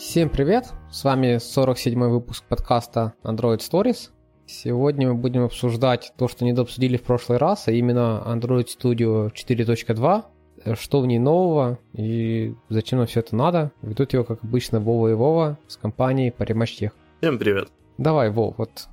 [0.00, 0.72] Всем привет!
[0.90, 4.10] С вами 47-й выпуск подкаста Android Stories.
[4.46, 9.30] Сегодня мы будем обсуждать то, что не дообсудили в прошлый раз, а именно Android Studio
[9.34, 13.72] 4.2, что в ней нового и зачем нам все это надо.
[13.82, 16.90] Ведут его, как обычно, Вова и Вова с компанией Parimatch
[17.20, 17.68] Всем привет!
[17.98, 18.88] Давай, Вов, вот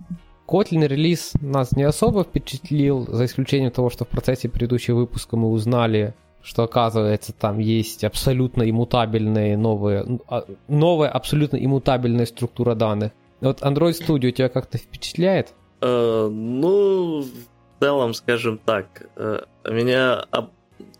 [0.47, 5.49] Kotlin релиз нас не особо впечатлил, за исключением того, что в процессе предыдущего выпуска мы
[5.49, 6.15] узнали,
[6.45, 13.13] что оказывается там есть абсолютно иммутабельные новые, а, новая абсолютно иммутабельная структура данных.
[13.41, 15.53] Вот Android Studio тебя как-то впечатляет?
[15.81, 20.25] Uh, ну, в целом, скажем так, uh, меня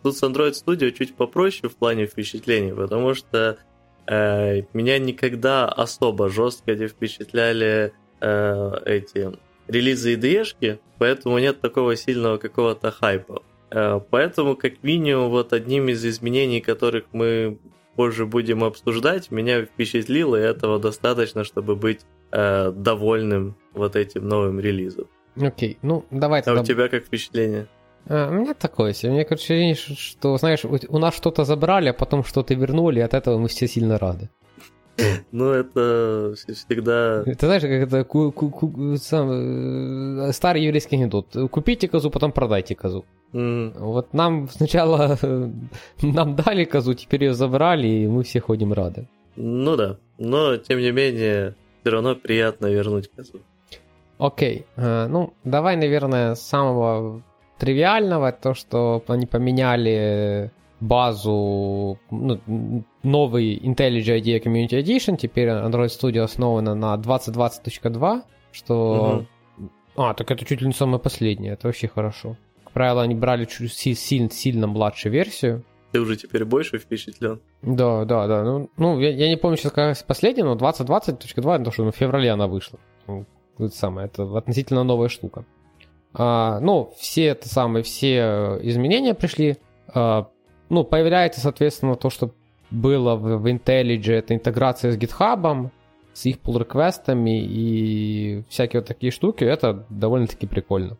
[0.01, 3.57] тут с Android Studio чуть попроще в плане впечатлений, потому что
[4.07, 9.37] uh, меня никогда особо жестко не впечатляли эти
[9.67, 13.43] релизы IDE-шки, поэтому нет такого сильного какого-то хайпа.
[13.71, 17.57] Э, поэтому, как минимум, вот одним из изменений, которых мы
[17.95, 24.59] позже будем обсуждать, меня впечатлило, и этого достаточно, чтобы быть э, довольным вот этим новым
[24.59, 25.07] релизом.
[25.35, 25.77] Окей, okay.
[25.81, 26.61] ну давай тогда...
[26.61, 27.67] А у тебя как впечатление?
[28.07, 29.11] А, у меня такое себе.
[29.11, 33.13] Мне кажется, ощущение, что, знаешь, у нас что-то забрали, а потом что-то вернули, и от
[33.13, 34.29] этого мы все сильно рады.
[35.31, 37.23] Ну, это всегда...
[37.23, 41.35] Ты знаешь, как это ку- ку- ку- сам, э, старый еврейский анекдот.
[41.51, 43.05] Купите козу, потом продайте козу.
[43.33, 43.73] Mm.
[43.79, 45.17] Вот нам сначала
[46.01, 49.07] нам дали козу, теперь ее забрали, и мы все ходим рады.
[49.35, 53.41] Ну да, но тем не менее, все равно приятно вернуть козу.
[54.17, 55.07] Окей, okay.
[55.07, 57.21] ну давай, наверное, с самого
[57.57, 66.21] тривиального, то, что они поменяли базу, ну, новый IntelliJ IDEA Community Edition, теперь Android Studio
[66.21, 69.25] основана на 2020.2, что...
[69.57, 69.69] Угу.
[69.97, 72.35] А, так это чуть ли не самое последнее, это вообще хорошо.
[72.63, 75.63] Как правило, они брали чуть сильно, сильно младшую версию.
[75.93, 77.39] Ты уже теперь больше впечатлен?
[77.61, 78.43] Да, да, да.
[78.43, 81.95] Ну, ну я, я не помню сейчас, какая последняя, но 2020.2, это что ну, в
[81.95, 82.79] феврале она вышла.
[83.07, 83.25] Ну,
[83.57, 85.45] это самое, это относительно новая штука.
[86.13, 89.57] А, ну, все это самое, все изменения пришли.
[89.87, 90.27] А,
[90.69, 92.31] ну, появляется, соответственно, то, что
[92.71, 95.69] было в, в IntelliJ, это интеграция с GitHub,
[96.13, 100.97] с их pull реквестами и всякие вот такие штуки, это довольно-таки прикольно.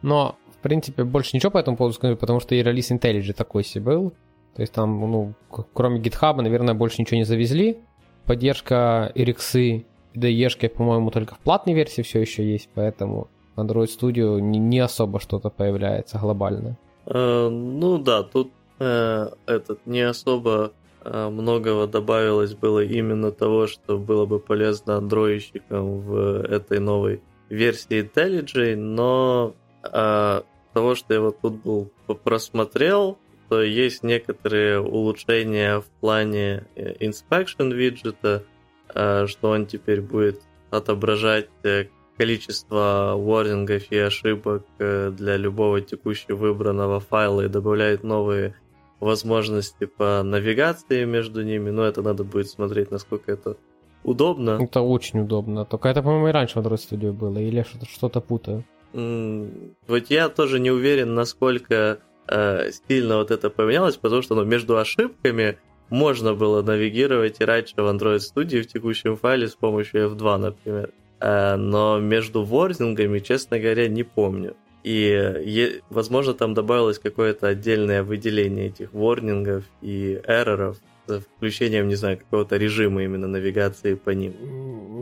[0.00, 3.64] Но, в принципе, больше ничего по этому поводу скажу, потому что и релиз IntelliJ такой
[3.64, 4.10] себе был.
[4.54, 5.34] То есть там, ну,
[5.72, 7.78] кроме GitHub, наверное, больше ничего не завезли.
[8.24, 14.40] Поддержка RX и DE, по-моему, только в платной версии все еще есть, поэтому Android Studio
[14.40, 16.78] не, не особо что-то появляется глобальное.
[17.06, 20.72] Uh, ну да, тут э, этот не особо
[21.02, 28.02] э, многого добавилось было именно того, что было бы полезно андроидщикам в этой новой версии
[28.02, 31.90] IntelliJ, но э, того, что я вот тут был
[32.24, 33.18] просмотрел,
[33.48, 38.44] то есть некоторые улучшения в плане э, inspection виджета,
[38.94, 41.86] э, что он теперь будет отображать э,
[42.18, 48.56] количество ворнингов и ошибок для любого текущего выбранного файла и добавляет новые
[49.00, 53.56] возможности по навигации между ними, но это надо будет смотреть, насколько это
[54.02, 54.58] удобно.
[54.60, 55.64] Это очень удобно.
[55.64, 58.64] Только это, по-моему, и раньше в Android Studio было, или что-то, что-то путаю.
[58.92, 64.78] Вот я тоже не уверен, насколько э, сильно вот это поменялось, потому что ну, между
[64.78, 65.58] ошибками
[65.90, 70.90] можно было навигировать и раньше в Android Studio в текущем файле с помощью F2, например.
[71.20, 74.56] Э, но между ворнингами, честно говоря, не помню.
[74.88, 82.16] И, возможно, там добавилось какое-то отдельное выделение этих ворнингов и эрроров с включением, не знаю,
[82.16, 84.32] какого-то режима именно навигации по ним.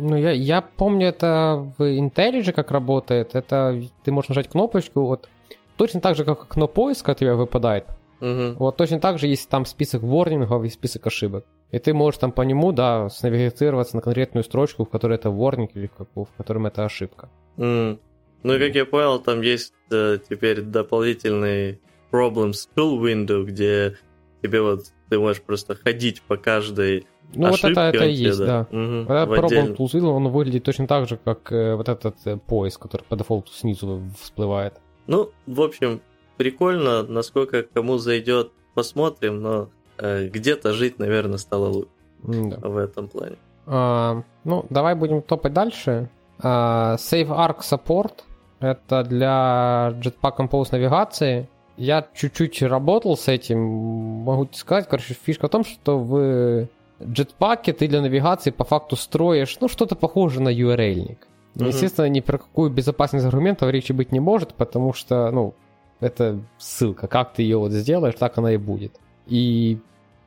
[0.08, 3.36] Ну, я, я помню это в IntelliJ как работает.
[3.36, 5.28] Это ты можешь нажать кнопочку, вот
[5.76, 7.84] точно так же, как окно поиска от тебя выпадает.
[8.20, 8.56] Угу.
[8.58, 11.44] Вот точно так же есть там список ворнингов и список ошибок.
[11.70, 15.70] И ты можешь там по нему, да, снавигироваться на конкретную строчку, в которой это ворнинг
[15.74, 17.28] или в, в котором это ошибка.
[17.56, 17.98] Mm.
[18.46, 21.80] Ну как я понял, там есть э, теперь дополнительный
[22.12, 23.96] Problems Tool Window, где
[24.40, 28.68] тебе вот ты можешь просто ходить по каждой ну, вот это, это и есть, да.
[28.70, 28.78] да.
[28.78, 32.36] Угу, это Problem Tools Window, он выглядит точно так же, как э, вот этот э,
[32.36, 34.74] поиск, который по дефолту снизу всплывает.
[35.08, 36.00] Ну, в общем,
[36.36, 41.90] прикольно, насколько кому зайдет, посмотрим, но э, где-то жить, наверное, стало лучше
[42.22, 42.68] да.
[42.68, 43.38] в этом плане.
[43.66, 46.10] А, ну, давай будем топать дальше.
[46.38, 48.22] А, Save Arc Support
[48.60, 51.48] это для Jetpack Compose навигации.
[51.76, 53.58] Я чуть-чуть работал с этим.
[53.58, 56.68] Могу сказать, короче, фишка в том, что в
[57.00, 61.26] Jetpack ты для навигации по факту строишь, ну, что-то похоже на URL-ник.
[61.54, 61.68] Uh-huh.
[61.68, 65.54] Естественно, ни про какую безопасность аргументов речи быть не может, потому что, ну,
[66.00, 67.08] это ссылка.
[67.08, 68.98] Как ты ее вот сделаешь, так она и будет.
[69.26, 69.78] И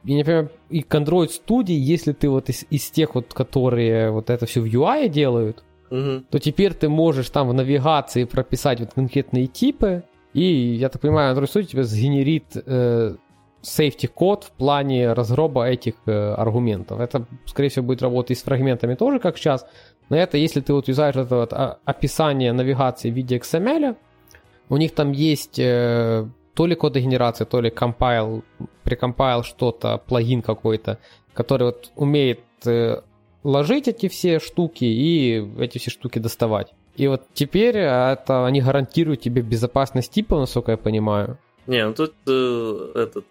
[0.03, 4.29] не понимаю, и к Android Studio, если ты вот из, из тех вот, которые вот
[4.29, 9.47] это все в UI делают, То теперь ты можешь там в навигации прописать вот конкретные
[9.47, 10.03] типы,
[10.33, 13.15] и, я так понимаю, Android Studio тебе сгенерит э,
[13.63, 17.00] safety код в плане разгроба этих э, аргументов.
[17.00, 19.65] Это, скорее всего, будет работать и с фрагментами тоже, как сейчас.
[20.09, 23.95] Но это, если ты вот юзаешь это вот а, описание навигации в виде XML,
[24.69, 28.44] у них там есть э, то ли кодогенерация, то ли compile,
[28.83, 31.00] прикомпайл что-то, плагин какой-то,
[31.33, 33.01] который вот умеет э,
[33.44, 36.74] ложить эти все штуки и эти все штуки доставать.
[36.95, 41.38] И вот теперь это они гарантируют тебе безопасность типа, насколько я понимаю.
[41.68, 43.25] Не, ну тут э, этот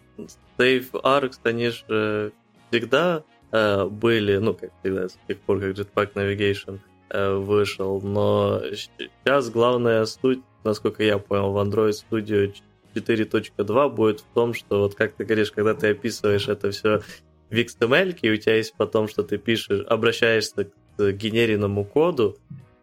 [0.59, 2.33] Save Arcs, они же
[2.71, 6.79] всегда э, были, ну, как всегда, с тех пор, как Jetpack Navigation
[7.11, 12.53] э, вышел, но сейчас главная суть, насколько я понял, в Android Studio
[12.95, 17.01] 4.2 будет в том, что вот как ты говоришь, когда ты описываешь это все
[17.51, 20.65] в XML, и у тебя есть потом, что ты пишешь, обращаешься
[20.97, 22.37] к генеренному коду,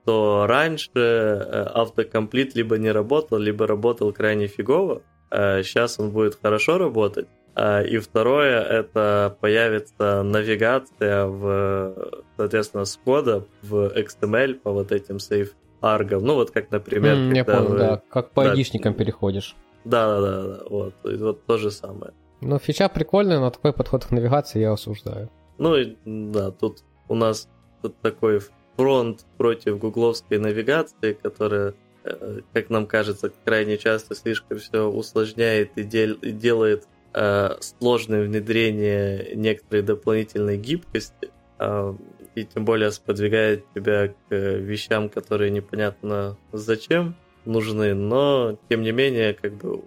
[0.05, 5.01] то раньше э, автокомплит либо не работал, либо работал крайне фигово.
[5.31, 7.27] Сейчас он будет хорошо работать.
[7.55, 15.19] А, И второе, это появится навигация в, соответственно, с кода в XML по вот этим
[15.19, 16.23] сейф аргам.
[16.23, 19.55] Ну, вот как, например, М, я понял, вы- да, как по айдишникам переходишь.
[19.83, 22.13] Да, да, да, да, вот, вот то же самое.
[22.41, 25.29] Ну, фича прикольная, но такой подход к навигации я осуждаю.
[25.57, 27.47] Ну и да, тут у нас
[27.81, 28.41] тут такой
[28.75, 31.73] фронт против гугловской навигации, которая,
[32.03, 38.25] э, как нам кажется, крайне часто слишком все усложняет и, дел- и делает э, сложное
[38.25, 41.95] внедрение некоторой дополнительной гибкости, а,
[42.35, 47.15] и тем более сподвигает тебя к э, вещам, которые непонятно зачем
[47.45, 49.81] нужны, но тем не менее, как бы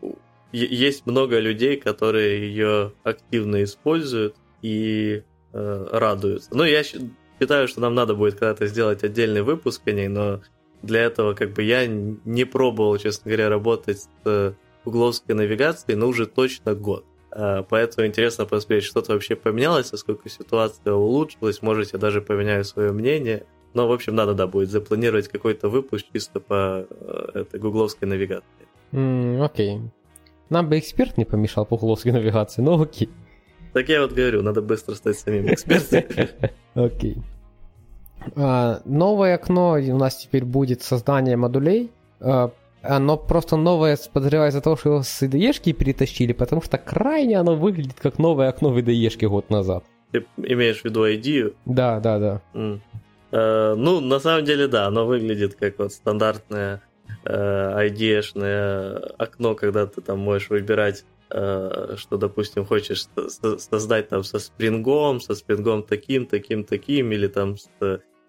[0.52, 5.22] есть много людей, которые ее активно используют и
[5.52, 6.50] э, радуются.
[6.52, 10.40] Ну, я считаю, что нам надо будет когда-то сделать отдельный выпуск о ней, но
[10.82, 14.52] для этого как бы я не пробовал, честно говоря, работать с э,
[14.84, 17.04] угловской навигацией, но уже точно год.
[17.30, 22.92] Э, Поэтому интересно посмотреть, что-то вообще поменялось, насколько ситуация улучшилась, может, я даже поменяю свое
[22.92, 23.44] мнение.
[23.74, 29.42] Но, в общем, надо, да, будет запланировать какой-то выпуск чисто по э, этой гугловской навигации.
[29.42, 29.80] Окей.
[30.50, 33.08] Нам бы эксперт не помешал по угловской навигации, но окей.
[33.72, 36.02] Так я вот говорю, надо быстро стать самим экспертом.
[36.74, 37.18] Окей.
[38.34, 41.90] А, Новое окно у нас теперь будет создание модулей.
[42.20, 42.50] А,
[42.82, 47.56] Оно просто новое, подозреваю, из-за того, что его с IDE перетащили, потому что крайне оно
[47.56, 49.84] выглядит как новое окно в IDE год назад.
[50.12, 51.54] Ты имеешь в виду ID?
[51.66, 52.40] Да, да, да.
[53.30, 56.80] Э, Ну, на самом деле, да, оно выглядит как вот стандартное
[57.28, 64.24] ID-шное окно, когда ты там можешь выбирать, э, что, допустим, хочешь со- со- создать там
[64.24, 67.68] со спрингом, со спрингом таким, таким, таким, или там с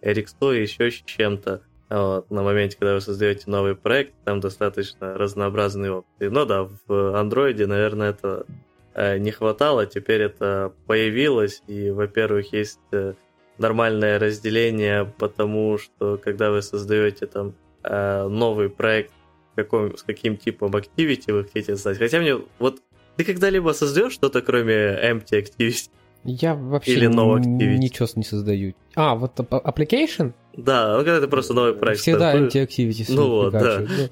[0.01, 1.61] RX100, еще с чем-то.
[1.89, 6.27] Вот, на моменте, когда вы создаете новый проект, там достаточно разнообразные опции.
[6.27, 8.45] Но да, в андроиде, наверное, это
[8.93, 13.13] э, не хватало, теперь это появилось, и, во-первых, есть э,
[13.57, 19.11] нормальное разделение, потому что когда вы создаете там э, новый проект,
[19.55, 21.97] каком, с каким типом activity вы хотите создать.
[21.97, 22.81] Хотя мне вот
[23.15, 25.89] ты когда-либо создаешь что-то, кроме empty activity?
[26.23, 27.77] Я вообще Или no activity.
[27.77, 28.73] ничего не создаю.
[28.95, 30.33] А, вот application?
[30.56, 32.54] Да, ну когда ты просто новый проект Всегда стартуешь.
[32.54, 33.06] anti-activity.
[33.09, 33.80] Ну вот, да.
[33.80, 34.09] Ну,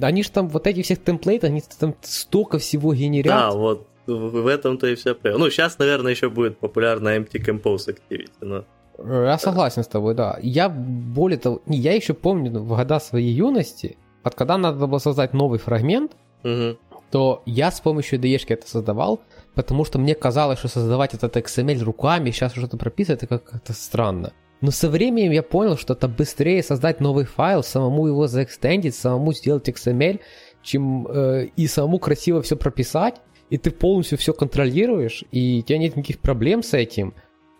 [0.00, 3.26] они же там, вот этих всех темплейтов, они там столько всего генерят.
[3.28, 5.44] Да, вот в этом-то и вся проблема.
[5.44, 8.64] Ну, сейчас, наверное, еще будет популярна empty compose activity, но
[8.98, 10.38] Я согласен с тобой, да.
[10.42, 14.86] Я более того, не, я еще помню ну, в года своей юности, вот когда надо
[14.86, 16.12] было создать новый фрагмент,
[16.44, 16.78] Мгм.
[17.10, 19.20] то я с помощью IDE это создавал,
[19.54, 24.32] потому что мне казалось, что создавать этот XML руками, сейчас что-то прописывать, это как-то странно.
[24.60, 29.32] Но со временем я понял, что это быстрее создать новый файл, самому его заэкстендить, самому
[29.32, 30.20] сделать XML,
[30.62, 33.16] чем э, и самому красиво все прописать,
[33.50, 37.12] и ты полностью все контролируешь, и у тебя нет никаких проблем с этим.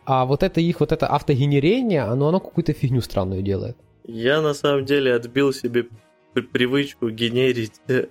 [0.05, 3.77] А вот это их, вот это автогенерение, оно, оно какую-то фигню странную делает.
[4.05, 5.87] Я на самом деле отбил себе
[6.35, 8.07] при- привычку генерить э,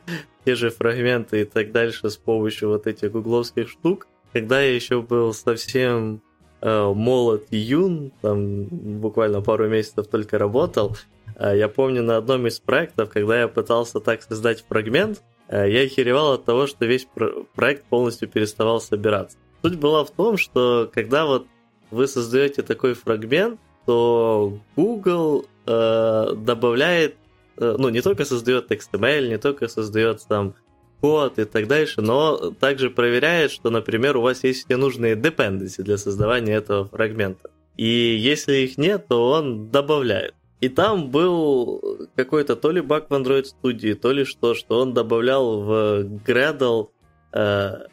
[0.45, 4.07] те же фрагменты и так дальше с помощью вот этих гугловских штук.
[4.31, 6.21] Когда я еще был совсем
[6.61, 10.95] э, молод и юн, там буквально пару месяцев только работал,
[11.35, 15.81] э, я помню на одном из проектов, когда я пытался так создать фрагмент, э, я
[15.81, 19.37] охеревал от того, что весь про- проект полностью переставал собираться.
[19.61, 21.47] Суть была в том, что когда вот
[21.91, 27.15] вы создаете такой фрагмент, то Google э, добавляет,
[27.57, 30.55] э, ну, не только создает XML, не только создает там
[31.01, 35.81] код и так дальше, но также проверяет, что, например, у вас есть все нужные dependency
[35.81, 37.49] для создавания этого фрагмента.
[37.75, 40.35] И если их нет, то он добавляет.
[40.59, 44.93] И там был какой-то то ли баг в Android Studio, то ли что, что он
[44.93, 46.89] добавлял в Gradle
[47.33, 47.85] э,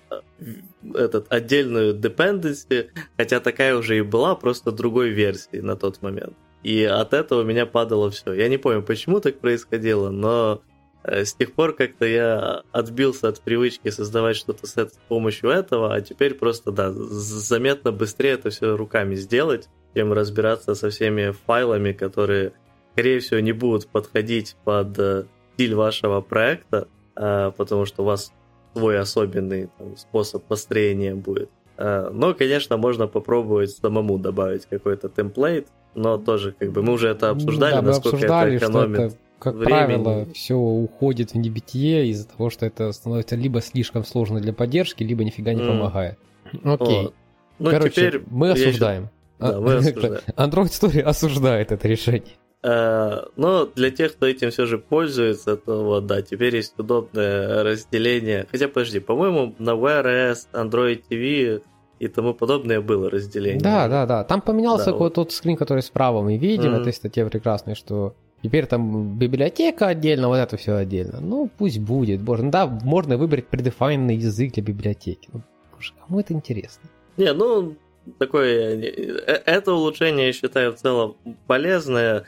[0.95, 6.37] этот отдельную dependency, хотя такая уже и была, просто другой версии на тот момент.
[6.63, 8.33] И от этого меня падало все.
[8.33, 10.63] Я не помню, почему так происходило, но
[11.05, 16.01] э, с тех пор как-то я отбился от привычки создавать что-то с, помощью этого, а
[16.01, 22.53] теперь просто, да, заметно быстрее это все руками сделать, чем разбираться со всеми файлами, которые,
[22.93, 25.25] скорее всего, не будут подходить под э,
[25.55, 28.33] стиль вашего проекта, э, потому что у вас
[28.79, 31.51] свой особенный там, способ построения будет.
[31.77, 37.31] Но, конечно, можно попробовать самому добавить какой-то темплейт, но тоже как бы мы уже это
[37.31, 39.73] обсуждали, да, насколько обсуждали, это экономит что это, как времени.
[39.73, 45.03] правило, все уходит в небытие из-за того, что это становится либо слишком сложно для поддержки,
[45.05, 45.67] либо нифига не mm.
[45.69, 46.19] помогает.
[46.65, 47.03] Окей.
[47.05, 47.15] Вот.
[47.59, 49.11] Ну, Короче, теперь мы осуждаем.
[49.39, 50.21] Да, мы осуждаем.
[50.37, 52.35] Android Story осуждает это решение.
[52.61, 57.63] Uh, но для тех, кто этим все же пользуется, то вот, да, теперь есть удобное
[57.63, 58.49] разделение.
[58.51, 61.63] Хотя, подожди, по-моему, на Wear OS, Android TV
[62.01, 63.61] и тому подобное было разделение.
[63.61, 64.25] Да, да, да.
[64.25, 66.81] Там поменялся да, вот тот скрин, который справа мы видим, mm-hmm.
[66.81, 71.21] этой статье прекрасной, что теперь там библиотека отдельно, вот это все отдельно.
[71.21, 72.23] Ну, пусть будет.
[72.23, 75.29] Боже, ну да, можно выбрать предефайнный язык для библиотеки.
[75.33, 76.89] Ну, боже, кому это интересно?
[77.17, 77.77] Не, ну,
[78.19, 82.27] такое, э, это улучшение, я считаю, в целом полезное.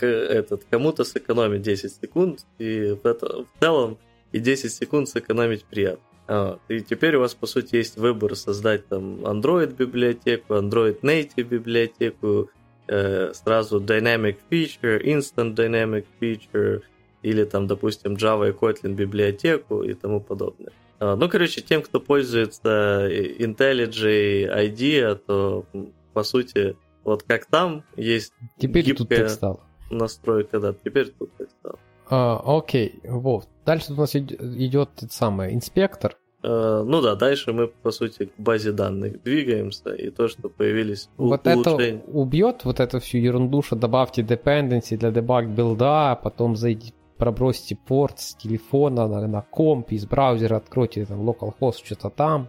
[0.00, 3.98] Этот, кому-то сэкономить 10 секунд, и в, это, в целом
[4.32, 6.04] и 10 секунд сэкономить приятно.
[6.28, 6.60] Вот.
[6.68, 12.50] И теперь у вас, по сути, есть выбор создать там Android библиотеку, Android Native библиотеку,
[12.88, 16.82] э, сразу Dynamic Feature, Instant Dynamic Feature,
[17.22, 20.72] или там, допустим, Java и Kotlin библиотеку и тому подобное.
[21.02, 25.66] А, ну, короче, тем, кто пользуется IntelliJ IDEA, то,
[26.12, 29.60] по сути, вот как там есть Теперь гибкая тут так стало.
[29.90, 31.78] настройка, да, теперь тут так стало.
[32.08, 33.48] А, окей, вот.
[33.66, 36.16] Дальше у нас идет тот самый инспектор.
[36.44, 41.08] Uh, ну да, дальше мы, по сути, к базе данных двигаемся, и то, что появились
[41.16, 41.96] Вот улучшения.
[41.98, 47.76] это убьет вот эту всю ерунду, что добавьте dependency для дебаг билда, потом зайдите, пробросьте
[47.76, 52.48] порт с телефона на, на комп, из браузера откройте там localhost, что-то там,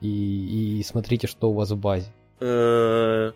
[0.00, 2.06] и, и смотрите, что у вас в базе.
[2.40, 3.34] Uh,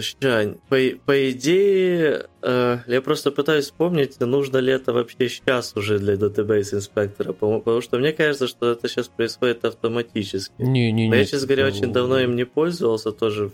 [0.00, 5.98] Щань, по, по идее, э, я просто пытаюсь вспомнить, нужно ли это вообще сейчас уже
[5.98, 10.54] для Database инспектора, потому что мне кажется, что это сейчас происходит автоматически.
[10.58, 11.18] Не, не, не.
[11.18, 13.50] Я, честно говоря, очень давно им не пользовался, тоже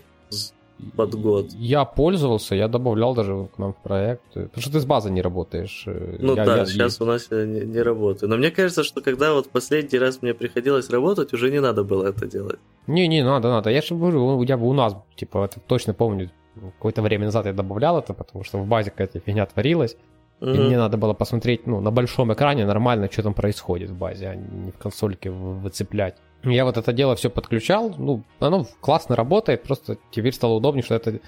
[0.95, 1.51] под год.
[1.53, 4.21] Я пользовался, я добавлял даже к нам в проект.
[4.33, 5.83] Потому что ты с базой не работаешь.
[5.87, 8.29] Э, ну я, да, я, сейчас у нас я не, не работаю.
[8.29, 12.07] Но мне кажется, что когда вот последний раз мне приходилось работать, уже не надо было
[12.07, 12.59] это делать.
[12.87, 13.69] Не, не надо, надо.
[13.69, 17.53] Я же говорю, я бы у нас, типа, это точно помню, какое-то время назад я
[17.53, 19.95] добавлял это, потому что в базе какая-то фигня творилась.
[20.39, 20.55] Mm-hmm.
[20.55, 24.29] И мне надо было посмотреть, ну, на большом экране нормально, что там происходит в базе,
[24.29, 26.15] а не в консольке выцеплять.
[26.43, 30.95] Я вот это дело все подключал, ну, оно классно работает, просто теперь стало удобнее, что
[30.95, 31.19] это,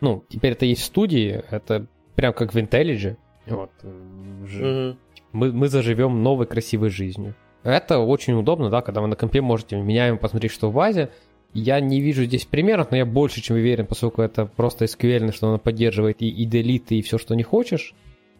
[0.00, 3.16] ну, теперь это есть в студии, это прям как в IntelliJ,
[3.46, 4.96] вот, mm-hmm.
[5.32, 7.34] мы, мы заживем новой красивой жизнью.
[7.62, 11.10] Это очень удобно, да, когда вы на компе можете меняем, посмотреть, что в базе.
[11.54, 15.48] Я не вижу здесь примеров, но я больше чем уверен, поскольку это просто SQL, что
[15.48, 17.94] она поддерживает и, и delete, и все, что не хочешь.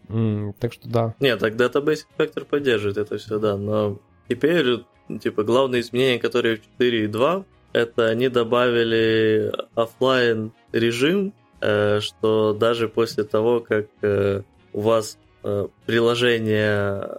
[0.09, 1.15] М-м, так что да.
[1.19, 6.81] Нет, так Database Inspector поддерживает это все, да, но теперь типа, главные изменения, которые в
[6.81, 14.41] 4.2, это они добавили офлайн режим, э, что даже после того, как э,
[14.73, 17.09] у вас э, приложение,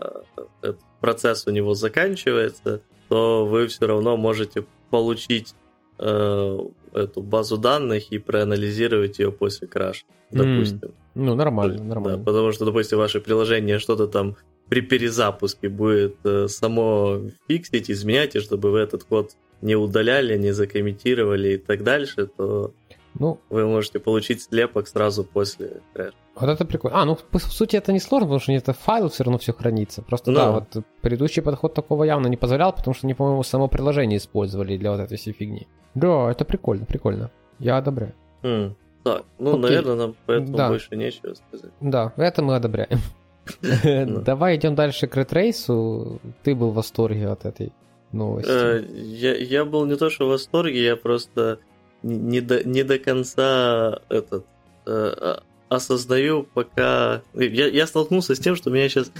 [1.01, 5.55] процесс у него заканчивается, то вы все равно можете получить
[5.99, 10.89] эту базу данных и проанализировать ее после краш, допустим.
[10.89, 10.95] Mm.
[11.15, 12.19] Ну, нормально, нормально.
[12.19, 14.37] Да, потому что, допустим, ваше приложение что-то там
[14.69, 19.33] при перезапуске будет э, само фиксить, изменять, и чтобы вы этот код
[19.63, 22.73] не удаляли, не закомментировали и так дальше, то
[23.19, 26.15] ну, вы можете получить слепок сразу после крэша.
[26.35, 27.01] Вот это прикольно.
[27.01, 30.03] А, ну, по сути, это не сложно, потому что это файл все равно все хранится.
[30.03, 33.69] Просто, да, да вот предыдущий подход такого явно не позволял, потому что они, по-моему, само
[33.69, 35.67] приложение использовали для вот этой всей фигни.
[35.95, 37.31] Да, это прикольно, прикольно.
[37.59, 38.13] Я одобряю.
[38.43, 38.75] Mm.
[39.03, 39.63] Так, ну, Окей.
[39.63, 40.69] наверное, нам поэтому да.
[40.69, 41.71] больше нечего сказать.
[41.81, 42.99] Да, это мы одобряем.
[43.63, 46.21] Давай идем дальше к ретрейсу.
[46.43, 47.73] Ты был в восторге от этой
[48.13, 48.51] новости.
[48.51, 51.59] Э, я, я был не то, что в восторге, я просто
[52.03, 54.47] не до, не до конца этот
[54.87, 55.37] э,
[55.69, 57.23] осознаю, пока...
[57.35, 59.13] Я, я столкнулся с тем, что меня сейчас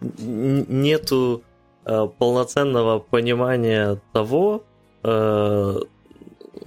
[0.00, 1.42] нету
[1.84, 4.64] э, полноценного понимания того,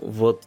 [0.02, 0.44] вот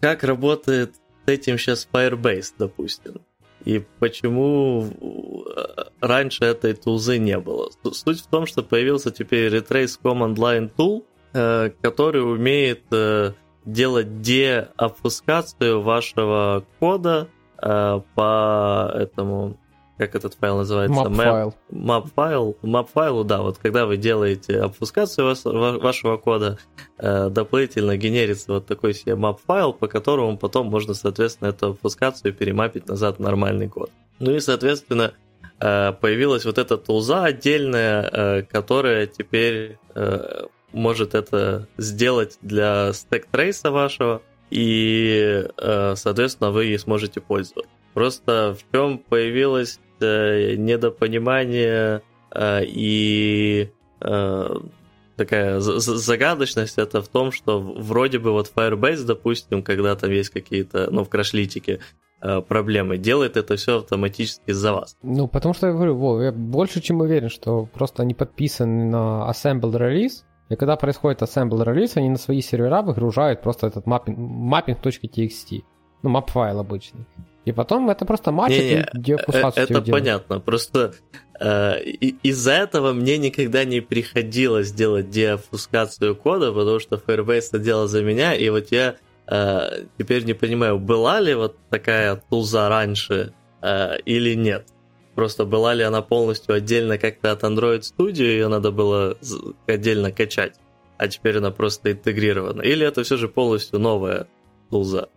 [0.00, 3.20] как работает с этим сейчас Firebase, допустим.
[3.64, 7.70] И почему э, раньше этой тулзы не было.
[7.92, 13.32] Суть в том, что появился теперь Retrace Command Line Tool, э, который умеет э,
[13.64, 17.28] делать деобфускацию вашего кода
[17.60, 19.58] по этому
[19.98, 20.94] как этот файл называется?
[20.94, 21.54] Map файл.
[21.70, 22.56] Map файл.
[22.62, 25.34] Map файлу, да, вот когда вы делаете обфускацию
[25.80, 26.58] вашего кода,
[26.96, 32.88] дополнительно генерится вот такой себе map файл, по которому потом можно, соответственно, эту обфускацию перемапить
[32.88, 33.90] назад в нормальный код.
[34.18, 35.12] Ну и, соответственно,
[35.60, 43.70] Э, появилась вот эта тулза отдельная, э, которая теперь э, может это сделать для стек-трейса
[43.70, 47.70] вашего, и, соответственно, вы ей сможете пользоваться.
[47.92, 52.02] Просто в чем появилось недопонимание
[52.34, 53.70] и
[55.16, 60.88] такая загадочность это в том, что вроде бы вот Firebase, допустим, когда там есть какие-то,
[60.90, 61.80] ну, в крашлитике,
[62.20, 64.96] Э, проблемы, делает это все автоматически за вас.
[65.02, 69.30] Ну, потому что я говорю, Вов, я больше чем уверен, что просто они подписаны на
[69.30, 74.16] assembled release, и когда происходит assembled release, они на свои сервера выгружают просто этот mapping,
[74.16, 75.62] mapping.txt,
[76.02, 77.06] ну, map файл обычный.
[77.48, 79.64] И потом это просто матчит не, не, деопускацию.
[79.64, 79.90] Это делать.
[79.90, 80.94] понятно, просто
[81.40, 87.88] э, из-за этого мне никогда не приходилось делать деопускацию кода, потому что Firebase это делал
[87.88, 88.96] за меня, и вот я
[89.30, 94.68] Э, теперь не понимаю, была ли вот такая тулза раньше э, или нет.
[95.14, 99.18] Просто была ли она полностью отдельно как-то от Android Studio, ее надо было
[99.66, 100.54] отдельно качать,
[100.96, 102.62] а теперь она просто интегрирована.
[102.62, 104.28] Или это все же полностью новая
[104.70, 105.08] тулза?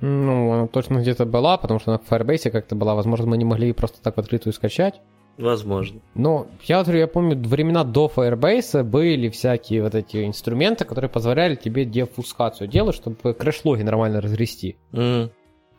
[0.00, 2.94] Ну, она точно где-то была, потому что она в Firebase как-то была.
[2.94, 5.00] Возможно, мы не могли ее просто так в открытую скачать.
[5.38, 6.00] Возможно.
[6.14, 11.84] Но я, я помню, времена до Firebase были всякие вот эти инструменты, которые позволяли тебе
[11.84, 14.76] дефускацию делать, чтобы крэш-логи нормально разгрести.
[14.92, 15.30] Mm.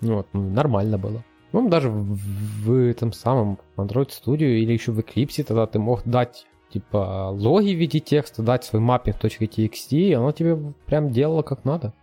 [0.02, 1.24] Вот, ну, нормально было.
[1.52, 2.18] Ну, даже в,
[2.64, 7.74] в этом самом Android Studio или еще в Eclipse тогда ты мог дать типа логи
[7.74, 11.94] в виде текста, дать свой mapping.txt, и оно тебе прям делало как надо.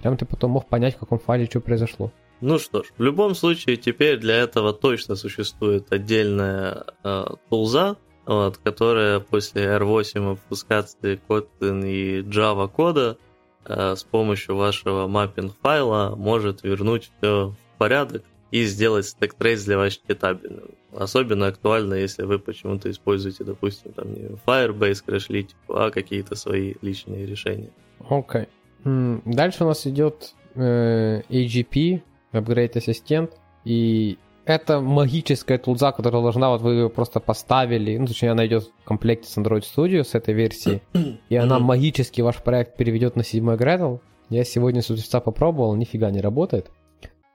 [0.00, 2.12] Прям ты потом мог понять, в каком файле что произошло.
[2.40, 8.58] Ну что ж, в любом случае теперь для этого точно существует отдельная э, тулза, вот,
[8.58, 13.18] которая после R8 обфускации Kotlin и Java кода
[13.64, 19.64] э, с помощью вашего маппинг файла может вернуть все в порядок и сделать стек трейс
[19.64, 20.70] для вас читабельным.
[20.92, 27.26] Особенно актуально, если вы почему-то используете, допустим, там не Firebase Crashlytics, а какие-то свои личные
[27.26, 27.70] решения.
[28.08, 28.42] Окей.
[28.42, 28.48] Okay.
[28.84, 33.32] Дальше у нас идет э, AGP, Upgrade ассистент,
[33.64, 38.64] и это магическая тулза, которая должна, вот вы ее просто поставили, ну, точнее, она идет
[38.64, 40.80] в комплекте с Android Studio, с этой версии,
[41.28, 44.00] и она магически ваш проект переведет на седьмой Gradle.
[44.30, 46.70] Я сегодня с утреца попробовал, нифига не работает.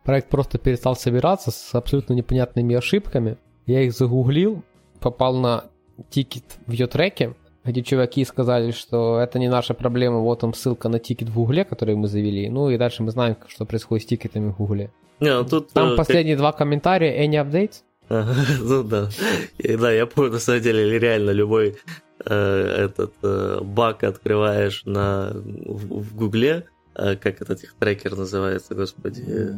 [0.04, 3.38] Проект просто перестал собираться с абсолютно непонятными ошибками.
[3.66, 4.64] Я их загуглил,
[5.00, 5.66] попал на
[6.10, 10.90] тикет в issue трекере, где чуваки сказали, что это не наша проблема, вот там ссылка
[10.90, 12.50] на тикет в Гугле, который мы завели.
[12.50, 14.92] Ну и дальше мы знаем, что происходит с тикетами в Гугле.
[15.20, 16.42] Не, ну тут, там э, последние как...
[16.42, 17.84] два комментария, any updates?
[18.10, 19.10] ну да.
[19.60, 21.78] да, я помню, на самом деле, реально любой
[22.26, 28.76] э, этот э, баг открываешь на, в, в Гугле, э, как этот их трекер называется,
[28.76, 29.56] господи.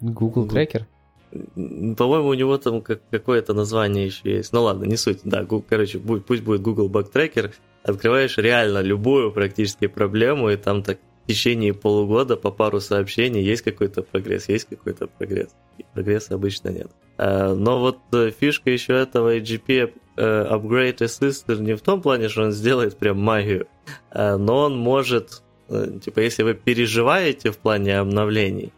[0.00, 0.86] Google трекер?
[1.30, 4.52] По-моему, у него там как, какое-то название еще есть.
[4.52, 5.20] Ну ладно, не суть.
[5.24, 7.52] Да, короче, будь, пусть будет Google Bug Tracker.
[7.82, 13.62] Открываешь реально любую практически проблему, и там так в течение полугода по пару сообщений есть
[13.62, 15.50] какой-то прогресс, есть какой-то прогресс.
[15.76, 16.90] И прогресса обычно нет.
[17.18, 22.28] А, но вот э, фишка еще этого AGP э, Upgrade Assistant не в том плане,
[22.28, 23.66] что он сделает прям магию,
[24.10, 28.72] а, но он может, э, типа, если вы переживаете в плане обновлений,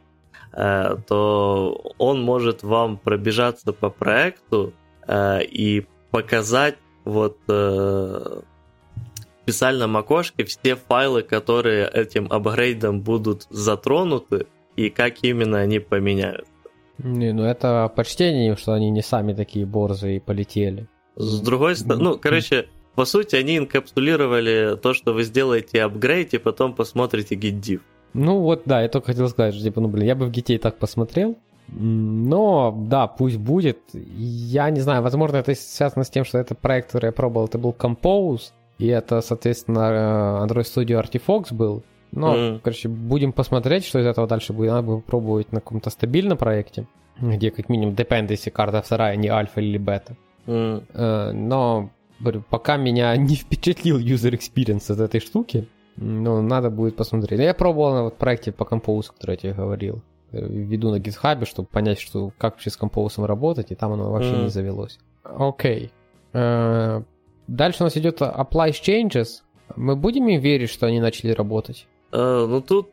[0.52, 4.72] то он может вам пробежаться по проекту
[5.06, 14.46] э, и показать вот э, в специальном окошке все файлы, которые этим апгрейдом будут затронуты
[14.76, 16.50] и как именно они поменяются.
[16.98, 20.86] Не, ну это почтение, что они не сами такие борзые и полетели.
[21.16, 26.38] С другой стороны, ну, короче, по сути, они инкапсулировали то, что вы сделаете апгрейд, и
[26.38, 27.80] потом посмотрите gitdiff.
[28.12, 30.58] Ну вот, да, я только хотел сказать, что, типа, ну, блин, я бы в детей
[30.58, 31.36] так посмотрел.
[31.72, 33.78] Но, да, пусть будет.
[33.92, 37.58] Я не знаю, возможно, это связано с тем, что этот проект, который я пробовал, это
[37.58, 41.84] был Compose, и это, соответственно, э, Android Studio Artifox был.
[42.12, 42.60] Но, mm.
[42.64, 44.70] короче, будем посмотреть, что из этого дальше будет.
[44.70, 46.86] Надо бы попробовать на каком-то стабильном проекте,
[47.20, 50.16] где как минимум dependency карта вторая, не альфа или бета.
[50.46, 51.90] Э, но
[52.48, 55.68] пока меня не впечатлил user experience от этой штуки,
[56.00, 57.38] ну, надо будет посмотреть.
[57.38, 60.02] Но я пробовал на вот проекте по Compose, который я тебе говорил.
[60.32, 64.10] Э, Веду на GitHub, чтобы понять, что, как вообще с Compose работать, и там оно
[64.10, 64.42] вообще Мгм.
[64.44, 64.98] не завелось.
[65.22, 65.92] Окей.
[66.32, 67.02] Э,
[67.46, 69.42] Дальше у нас идет apply changes.
[69.76, 71.86] Мы будем им верить, что они начали работать?
[72.12, 72.90] Э, ну тут,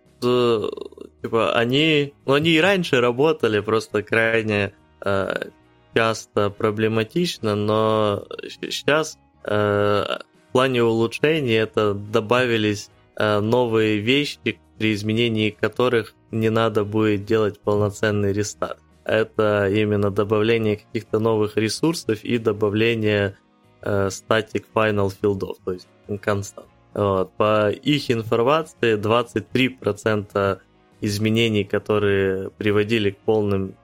[1.21, 4.73] типа, они, ну они и раньше работали, просто крайне
[5.05, 5.49] э,
[5.93, 10.19] часто проблематично, но сейчас в
[10.51, 18.79] плане улучшений это добавились новые вещи, при изменении которых не надо будет делать полноценный рестарт.
[19.05, 23.37] Это именно добавление каких-то новых ресурсов и добавление
[23.81, 25.87] э, static final филдов, то есть
[26.21, 26.67] констант.
[26.93, 27.31] Вот.
[27.33, 30.59] По их информации 23%
[31.01, 33.75] изменений, которые приводили к полным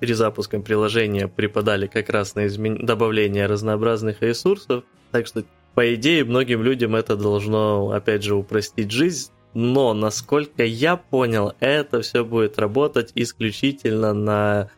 [0.00, 2.84] перезапускам приложения, припадали как раз на измен...
[2.84, 4.84] добавление разнообразных ресурсов.
[5.12, 5.44] Так что,
[5.74, 9.30] по идее, многим людям это должно, опять же, упростить жизнь.
[9.54, 14.70] Но, насколько я понял, это все будет работать исключительно на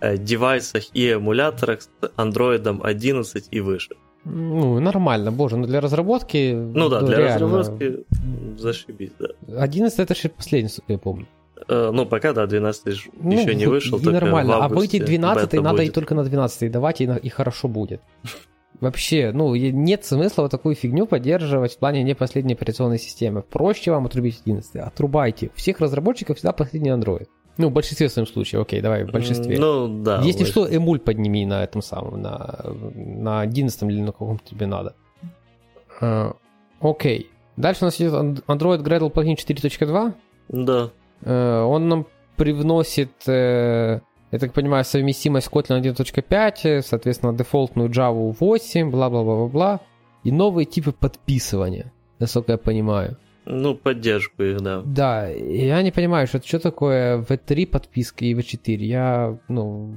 [0.00, 3.90] э, девайсах и эмуляторах с Android 11 и выше.
[4.24, 6.52] Ну, нормально, боже, ну для разработки...
[6.54, 7.46] Ну да, для реально.
[7.58, 8.04] разработки
[8.56, 9.28] зашибись, да.
[9.60, 11.26] 11 это же последний, сколько я помню.
[11.68, 13.98] Э, Ну, пока, да, 12 ж Ну, еще не вышел.
[13.98, 14.56] и только нормально.
[14.56, 15.94] а выйти августе 12 бета надо и будет.
[15.94, 18.00] только на 12 давать, и, и хорошо будет.
[18.82, 23.42] Вообще, ну, нет смысла вот такую фигню поддерживать в плане не последней операционной системы.
[23.42, 24.74] Проще вам отрубить 11.
[24.74, 25.52] Отрубайте.
[25.54, 27.28] Всех разработчиков всегда последний Android.
[27.58, 29.56] Ну, в большинстве своем случае, окей, давай, в большинстве.
[29.56, 30.20] Ну, да.
[30.22, 32.58] Если что, эмуль подними на этом самом, на,
[32.92, 34.96] на 11 или на каком тебе надо.
[36.00, 36.34] А,
[36.80, 37.30] окей.
[37.56, 38.14] Дальше у нас идет
[38.48, 40.12] Android Gradle плагин 4.2.
[40.48, 40.90] Да.
[41.20, 44.00] Э, Он нам привносит, э,
[44.32, 49.80] я так понимаю, совместимость Kotlin 1.5, э, соответственно, дефолтную Java 8, бла-бла-бла-бла-бла,
[50.24, 53.18] и новые типы подписывания, насколько я понимаю.
[53.44, 54.82] Ну, поддержку их, да.
[54.86, 58.76] Да, я не понимаю, что, что такое V3 подписка и V4.
[58.76, 59.94] Я, ну,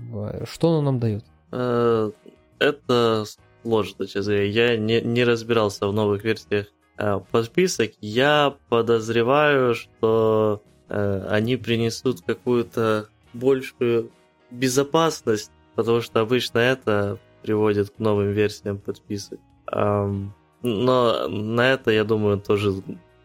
[0.51, 1.23] что оно нам дает?
[1.53, 2.11] Э,
[2.59, 3.23] Это
[3.63, 4.43] сложно, честно говоря.
[4.43, 6.65] Я не, не разбирался в новых версиях
[6.97, 7.91] э, подписок.
[8.01, 14.11] Я подозреваю, что они принесут какую-то большую
[14.51, 19.39] безопасность, потому что обычно это приводит к новым версиям подписок.
[19.71, 22.73] Но на это, я думаю, тоже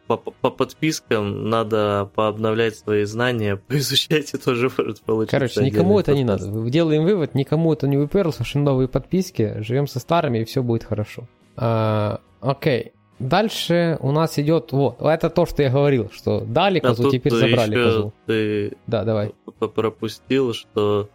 [0.07, 5.37] по, по подпискам надо пообновлять свои знания, поизучать и тоже может получиться.
[5.37, 6.69] Короче, никому это не надо.
[6.69, 10.85] Делаем вывод, никому это не выперло, слушаем новые подписки, живем со старыми, и все будет
[10.85, 11.29] хорошо.
[11.57, 12.93] А, окей.
[13.21, 17.13] Дальше у нас идет, вот, это то, что я говорил, что дали А козу, тут
[17.13, 18.13] теперь забрали козу.
[18.27, 19.35] Ты Да, давай.
[19.59, 21.11] пропустил, что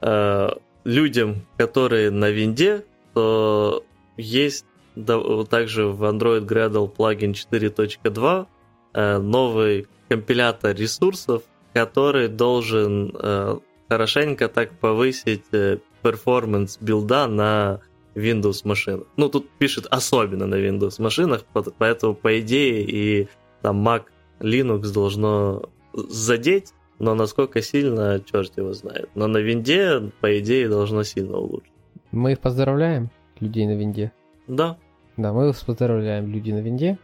[0.00, 0.48] э,
[0.84, 3.84] людям, которые на винде, то
[4.16, 4.64] есть
[4.96, 8.46] да- также в Android Gradle плагин 4.2
[8.94, 11.42] э, новый компилятор ресурсов,
[11.74, 13.58] который должен э,
[13.90, 17.80] хорошенько так повысить э, performance билда на
[18.14, 19.06] Windows машинах.
[19.16, 21.44] Ну, тут пишет особенно на Windows машинах,
[21.78, 23.28] поэтому, по идее, и
[23.62, 24.04] там Mac,
[24.40, 29.10] Linux должно задеть, но насколько сильно, черт его знает.
[29.14, 31.72] Но на винде, по идее, должно сильно улучшить.
[32.10, 34.12] Мы их поздравляем, людей на винде.
[34.46, 34.76] Да.
[35.16, 36.98] Да, мы их поздравляем, люди на винде.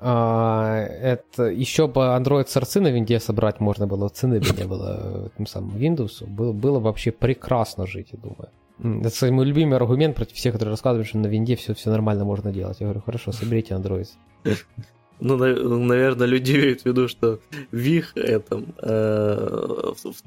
[0.00, 5.30] А, это еще бы Android сорцы на винде собрать можно было, цены бы не было
[5.34, 6.24] этим самым Windows.
[6.24, 8.50] Было, было вообще прекрасно жить, я думаю.
[8.80, 12.24] Это кстати, мой любимый аргумент против всех, которые рассказывают, что на винде все, все нормально
[12.24, 12.78] можно делать.
[12.80, 14.08] Я говорю, хорошо, соберите Android.
[15.20, 17.40] Ну, на- наверное, люди имеют в виду, что
[17.72, 20.22] в их этом, э, в,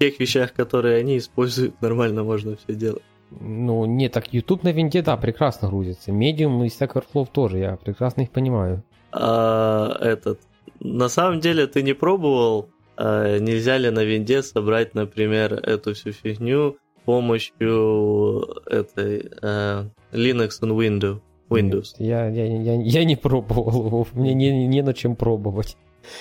[0.00, 3.02] тех вещах, которые они используют, нормально можно все делать.
[3.30, 6.10] Ну, не, так YouTube на винде, да, прекрасно грузится.
[6.10, 8.82] Medium и Stack Overflow тоже, я прекрасно их понимаю.
[9.12, 10.40] А этот,
[10.80, 16.10] на самом деле, ты не пробовал, э, нельзя ли на винде собрать, например, эту всю
[16.10, 21.20] фигню помощью этой э, Linux and Windows?
[21.48, 21.94] Windows.
[21.98, 25.76] Нет, я, я, я, я не пробовал мне не, не, на чем пробовать.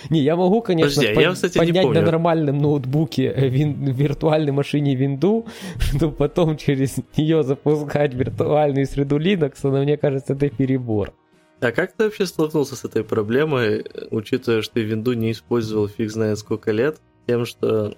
[0.10, 4.52] Не, я могу, конечно, Подожди, а я, кстати, поднять на нормальном ноутбуке э, вин- виртуальной
[4.52, 5.48] машине винду,
[5.80, 11.14] чтобы потом через нее запускать виртуальную среду Linux, но мне кажется, это перебор.
[11.62, 16.10] А как ты вообще столкнулся с этой проблемой, учитывая, что ты винду не использовал фиг
[16.10, 17.96] знает сколько лет, тем, что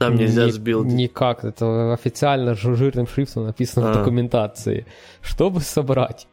[0.00, 0.94] там нельзя Ни- сбилдить?
[0.94, 3.98] Никак, это официально жир- жирным шрифтом написано в А.
[3.98, 4.86] документации.
[5.20, 6.26] Чтобы собрать,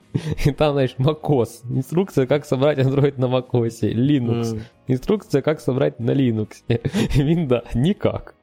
[0.46, 4.62] и там, знаешь, macOS, инструкция, как собрать Android на macOS, Linux, М.
[4.88, 6.50] Инструкция, как собрать на Linux.
[7.16, 8.36] Винда никак.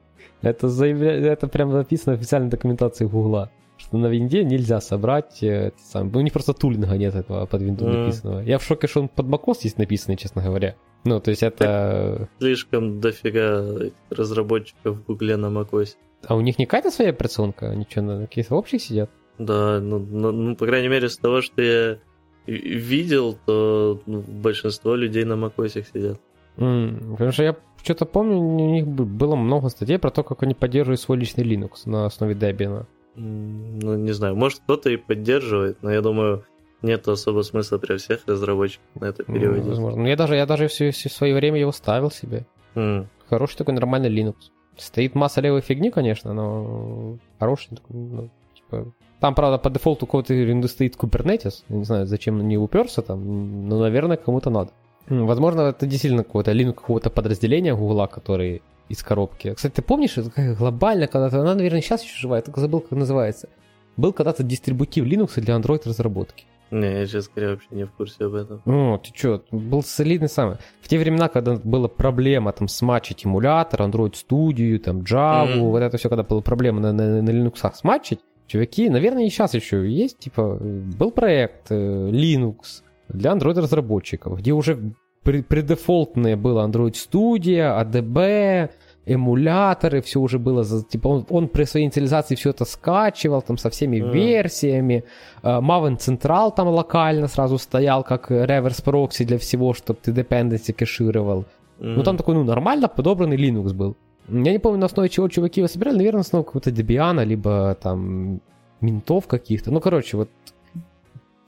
[0.43, 1.11] Это, заявля...
[1.11, 3.49] это прям написано в официальной документации Гугла.
[3.77, 6.15] что на винде нельзя собрать это сам.
[6.15, 7.97] У них просто тулинга нет этого под винду mm.
[7.97, 8.39] написанного.
[8.41, 10.75] Я в шоке, что он под macOS есть написанный, честно говоря.
[11.05, 12.27] Ну, то есть это...
[12.39, 15.95] Слишком дофига разработчиков в Гугле на macOS.
[16.27, 17.69] А у них не какая-то своя операционка?
[17.69, 19.11] Они что, на каких-то общих сидят?
[19.37, 21.99] Да, ну, ну, ну, по крайней мере, с того, что я
[22.47, 26.19] видел, то ну, большинство людей на macOS сидят.
[26.57, 30.55] Mm, потому что я что-то помню, у них было много статей про то, как они
[30.55, 32.85] поддерживают свой личный Linux на основе Debian.
[33.15, 36.45] Ну, не знаю, может кто-то и поддерживает, но я думаю,
[36.85, 39.65] нет особо смысла при всех разработчиков на это переводить.
[39.65, 40.01] возможно.
[40.01, 42.45] Ну, я даже, я даже все, все свое время его ставил себе.
[42.75, 43.07] Mm.
[43.29, 44.35] Хороший такой нормальный Linux.
[44.77, 48.93] Стоит масса левой фигни, конечно, но хороший такой, ну, типа...
[49.19, 51.63] Там, правда, по дефолту какой-то винды стоит Kubernetes.
[51.69, 54.71] Я не знаю, зачем не уперся там, но, наверное, кому-то надо.
[55.07, 59.53] Возможно, это действительно какой-то Linux какого-то подразделения Гугла, который из коробки.
[59.53, 62.81] Кстати, ты помнишь, это такая глобальная когда-то, она, наверное, сейчас еще жива, я только забыл,
[62.81, 63.49] как называется.
[63.97, 66.45] Был когда-то дистрибутив Linux для Android разработки.
[66.75, 68.61] Не, я сейчас, скорее, вообще не в курсе об этом.
[68.65, 70.57] Ну, ты что, был солидный самый.
[70.81, 75.69] В те времена, когда была проблема там смачить эмулятор, Android Studio, там Java, mm-hmm.
[75.69, 79.53] вот это все, когда была проблема на, на, на Linux смачить, чуваки, наверное, и сейчас
[79.53, 84.77] еще есть, типа, был проект э, Linux для Android разработчиков, где уже
[85.23, 88.69] преддефолтное было Android Studio, ADB,
[89.05, 93.69] эмуляторы, все уже было, типа он, он при своей инициализации все это скачивал там со
[93.69, 94.11] всеми mm.
[94.11, 95.03] версиями.
[95.43, 100.73] Uh, Maven Central там локально сразу стоял как реверс прокси для всего, чтобы ты dependency
[100.73, 101.45] кэшировал.
[101.79, 101.95] Mm.
[101.95, 103.95] Ну там такой, ну, нормально подобранный Linux был.
[104.27, 107.77] Я не помню, на основе чего чуваки его собирали, наверное, на основе какого-то Debian, либо
[107.81, 108.41] там
[108.81, 109.71] ментов каких-то.
[109.71, 110.29] Ну, короче, вот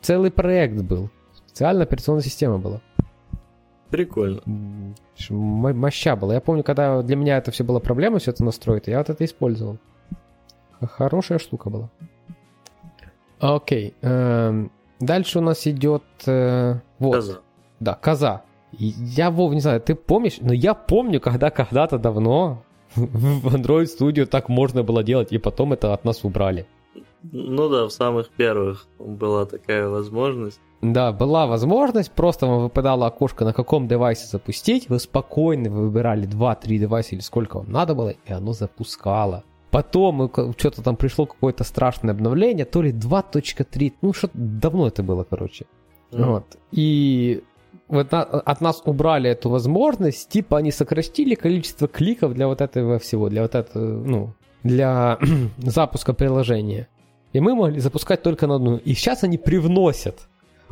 [0.01, 1.09] целый проект был.
[1.33, 2.81] Специальная операционная система была.
[3.89, 4.41] Прикольно.
[5.29, 6.35] Моща была.
[6.35, 9.25] Я помню, когда для меня это все было проблема, все это настроить, я вот это
[9.25, 9.77] использовал.
[10.81, 11.89] Хорошая штука была.
[13.39, 13.93] Окей.
[14.01, 16.03] Эм, дальше у нас идет...
[16.25, 17.15] Э, вот.
[17.15, 17.39] Коза.
[17.79, 18.43] Да, коза.
[18.71, 22.63] Я, Вов, не знаю, ты помнишь, но я помню, когда когда-то давно
[22.95, 26.67] в Android Studio так можно было делать, и потом это от нас убрали.
[27.23, 30.61] Ну да, в самых первых была такая возможность.
[30.81, 36.77] Да, была возможность, просто вам выпадало окошко, на каком девайсе запустить, вы спокойно выбирали 2-3
[36.77, 39.43] девайса или сколько вам надо было, и оно запускало.
[39.71, 45.23] Потом что-то там пришло какое-то страшное обновление, то ли 2.3, ну что давно это было,
[45.23, 45.65] короче.
[46.11, 46.25] Mm.
[46.25, 46.57] Вот.
[46.71, 47.43] И
[47.87, 52.99] вот на, от нас убрали эту возможность, типа они сократили количество кликов для вот этого
[52.99, 55.17] всего, для вот этого, ну, для
[55.57, 56.87] запуска приложения.
[57.33, 58.77] И мы могли запускать только на одну.
[58.77, 60.27] И сейчас они привносят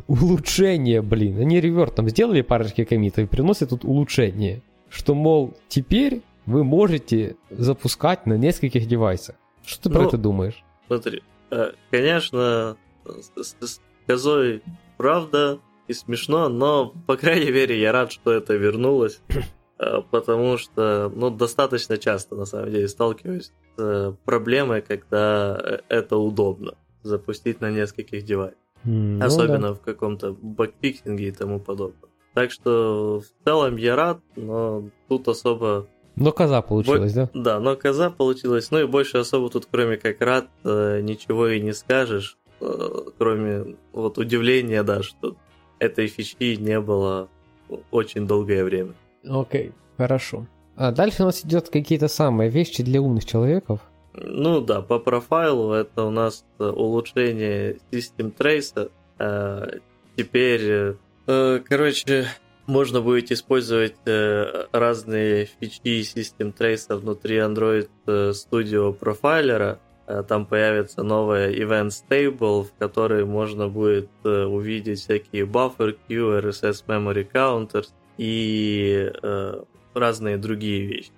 [0.08, 1.38] улучшение, блин.
[1.40, 4.62] Они реверт там сделали парочки комитов и приносят тут улучшение.
[4.88, 9.36] Что, мол, теперь вы можете запускать на нескольких девайсах.
[9.64, 10.64] Что ты ну, про это думаешь?
[10.86, 12.76] Смотри, э, конечно,
[13.36, 14.62] с, козой
[14.96, 19.20] правда и смешно, но, по крайней мере, я рад, что это вернулось.
[19.78, 26.16] Э, потому что, ну, достаточно часто, на самом деле, сталкиваюсь с э, проблемой, когда это
[26.16, 28.58] удобно запустить на нескольких девайсах.
[28.86, 29.74] Mm, Особенно ну, да.
[29.74, 32.10] в каком-то бэкпикинге и тому подобное.
[32.34, 35.86] Так что в целом я рад, но тут особо...
[36.14, 37.20] Но коза получилась, Бо...
[37.20, 37.30] да?
[37.34, 38.70] Да, но коза получилась.
[38.70, 42.38] Ну и больше особо тут, кроме как рад, э, ничего и не скажешь.
[43.18, 45.36] Кроме вот удивления, да, что
[45.78, 47.28] этой фичи не было
[47.90, 48.94] очень долгое время.
[49.28, 50.46] Окей, хорошо.
[50.76, 53.80] А дальше у нас идет какие-то самые вещи для умных человеков.
[54.16, 58.90] Ну да, по профайлу это у нас улучшение System Trace.
[59.18, 59.78] Э,
[60.16, 62.26] теперь, э, короче,
[62.66, 69.80] можно будет использовать э, разные фичи System Trace внутри Android Studio профайлера.
[70.28, 77.28] Там появится новая Event Stable, в которой можно будет увидеть всякие buffer queue, RSS memory
[77.28, 79.12] counters и
[79.94, 81.10] разные другие вещи.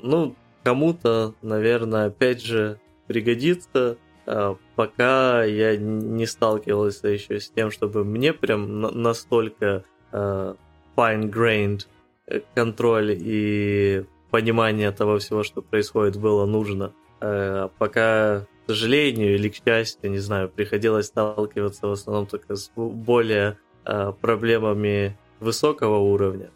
[0.00, 3.98] Ну, кому-то, наверное, опять же пригодится.
[4.26, 10.56] А, пока я не сталкивался еще с тем, чтобы мне прям настолько uh,
[10.96, 11.86] fine-grained
[12.26, 16.92] э, контроль и понимание того всего, что происходит, было нужно.
[17.20, 22.72] Uh, пока, к сожалению или к счастью, не знаю, приходилось сталкиваться в основном только с
[22.74, 26.50] более uh, проблемами высокого уровня.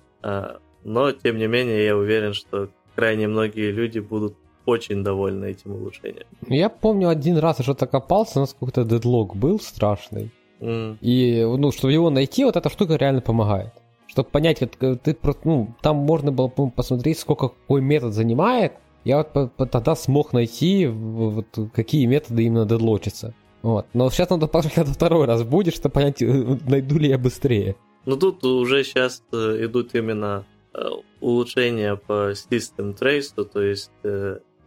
[0.83, 2.71] Но, тем не менее, я уверен, что
[3.01, 4.35] крайне многие люди будут
[4.67, 6.27] очень довольны этим улучшением.
[6.49, 10.31] Я помню один раз я что-то копался, у нас какой-то дедлог был страшный.
[10.61, 10.99] Mm.
[11.01, 13.73] И, ну, чтобы его найти, вот эта штука реально помогает.
[14.07, 18.73] Чтобы понять, вот, э, ты, ну, там можно было посмотреть, сколько какой метод занимает,
[19.05, 23.33] я вот тогда смог найти, вот, какие методы именно дедлочатся.
[23.63, 23.87] Вот.
[23.95, 27.77] Но сейчас надо посмотреть, когда второй раз будет, чтобы понять, э, найду ли я быстрее.
[28.05, 30.45] Ну тут уже сейчас э, идут именно
[31.21, 33.91] улучшения по System Trace, то есть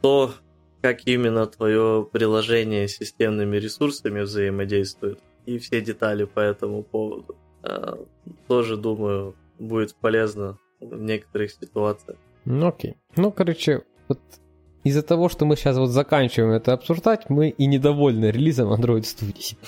[0.01, 0.33] то,
[0.81, 7.35] как именно твое приложение с системными ресурсами взаимодействует, и все детали по этому поводу.
[8.47, 12.17] Тоже, думаю, будет полезно в некоторых ситуациях.
[12.45, 12.97] Ну окей.
[13.15, 14.19] Ну, короче, вот
[14.83, 19.57] из-за того, что мы сейчас вот заканчиваем это обсуждать, мы и недовольны релизом Android Studio.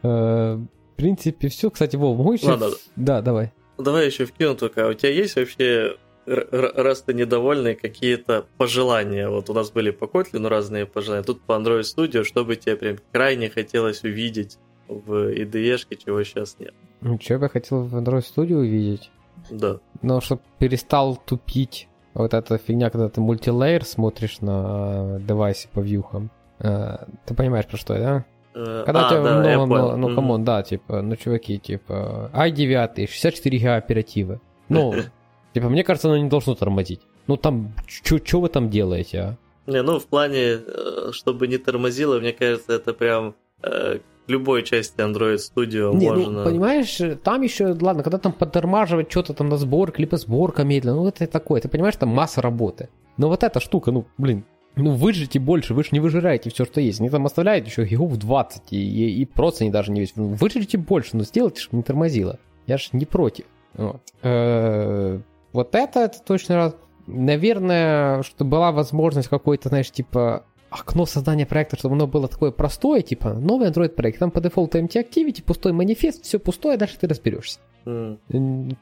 [0.00, 1.72] Э, в принципе, все.
[1.72, 2.56] Кстати, Вов, могу еще...
[2.94, 3.52] Да, давай.
[3.78, 4.86] Давай еще вкину только.
[4.86, 9.28] А у тебя есть вообще, раз ты недовольный, какие-то пожелания?
[9.28, 12.76] Вот у нас были по Kotlin разные пожелания, тут по Android Studio, что бы тебе
[12.76, 16.74] прям крайне хотелось увидеть в IDE, чего сейчас нет?
[17.00, 19.10] Ну, что бы я хотел в Android Studio увидеть?
[19.50, 19.78] Да.
[20.02, 26.30] Ну, чтобы перестал тупить вот эта фигня, когда ты multilayer смотришь на девайсе по вьюхам.
[26.58, 28.24] Э, ты понимаешь, про что я, да?
[28.52, 32.30] Когда а, у тебя да, много, много, ну, come on, да, типа, ну, чуваки, типа,
[32.34, 34.40] i9, 64 ГБ оперативы.
[34.68, 34.94] Ну,
[35.54, 37.00] типа, мне кажется, оно не должно тормозить.
[37.26, 39.36] Ну, там, что вы там делаете, а?
[39.70, 45.00] Не, ну, в плане, э, чтобы не тормозило, мне кажется, это прям э, любой части
[45.00, 46.38] Android Studio не, ну, можно...
[46.38, 50.96] Ну, понимаешь, там еще, ладно, когда там подтормаживать что-то там на сборке, либо сборка медленно,
[50.96, 52.88] ну это такое, ты понимаешь, там масса работы.
[53.16, 54.44] Но вот эта штука, ну, блин,
[54.78, 57.00] ну выжите больше, вы же не выжираете все, что есть.
[57.00, 60.16] Они там оставляют еще гигов 20 и, и, и просто они даже не весь.
[60.16, 62.38] Ну, выжрите больше, но сделайте, чтобы не тормозило.
[62.66, 63.46] Я же не против.
[63.74, 65.20] Вот, э,
[65.52, 66.74] вот это, это точно
[67.08, 73.00] Наверное, что была возможность какой-то, знаешь, типа окно создания проекта, чтобы оно было такое простое,
[73.00, 77.08] типа новый Android проект, там по дефолту MT Activity, пустой манифест, все пустое, дальше ты
[77.08, 77.60] разберешься.
[77.86, 78.76] Mm.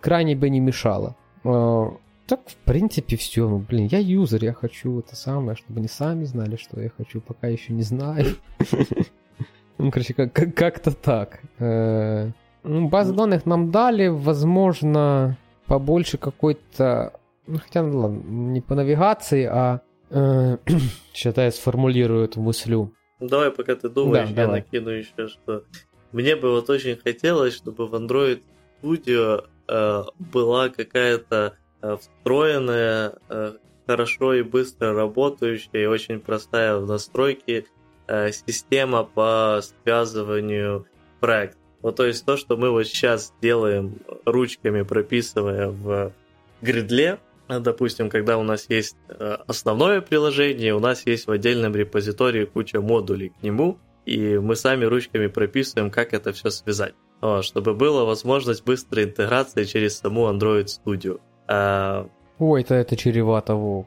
[0.00, 1.16] Крайне бы не мешало.
[2.26, 3.48] Так, в принципе, все.
[3.48, 7.20] Ну, блин, я юзер, я хочу это самое, чтобы они сами знали, что я хочу,
[7.20, 8.26] пока еще не знаю.
[9.78, 11.40] Ну, короче, как-то так.
[11.58, 12.30] Э,
[12.62, 17.14] ну, базы данных нам дали, возможно, побольше какой-то...
[17.48, 19.80] Ну, хотя, ну, ладно, не по навигации, а
[21.14, 22.92] Сейчас я сформулирую эту мыслю.
[23.18, 24.60] Давай, пока ты думаешь, да, я давай.
[24.60, 25.64] накину еще, что
[26.12, 28.42] мне бы вот очень хотелось, чтобы в Android
[28.82, 33.52] Studio э, была какая-то э, встроенная, э,
[33.86, 37.66] хорошо и быстро работающая и очень простая в настройке
[38.06, 40.86] э, система по связыванию
[41.20, 41.60] проектов.
[41.82, 46.12] Вот то есть то, что мы вот сейчас делаем ручками, прописывая в
[46.60, 47.18] гридле,
[47.48, 52.80] допустим, когда у нас есть э, основное приложение, у нас есть в отдельном репозитории куча
[52.80, 56.94] модулей к нему, и мы сами ручками прописываем, как это все связать,
[57.42, 61.20] чтобы была возможность быстрой интеграции через саму Android Studio.
[61.48, 62.06] А,
[62.38, 63.86] Ой, это, это чревато, Вов.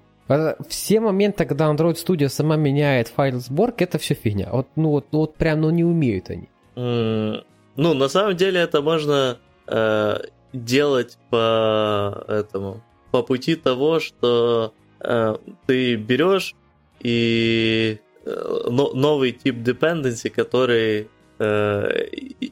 [0.70, 4.50] Все моменты, когда Android Studio сама меняет файл сборки, это все фигня.
[4.52, 6.50] Вот, ну вот, вот прям, ну не умеют они.
[6.76, 9.38] ну, на самом деле это можно
[9.68, 10.18] э,
[10.54, 15.36] делать по этому, по пути того, что э,
[15.68, 16.56] ты берешь
[17.02, 21.08] и э, но, новый тип dependency, который
[21.40, 21.90] э,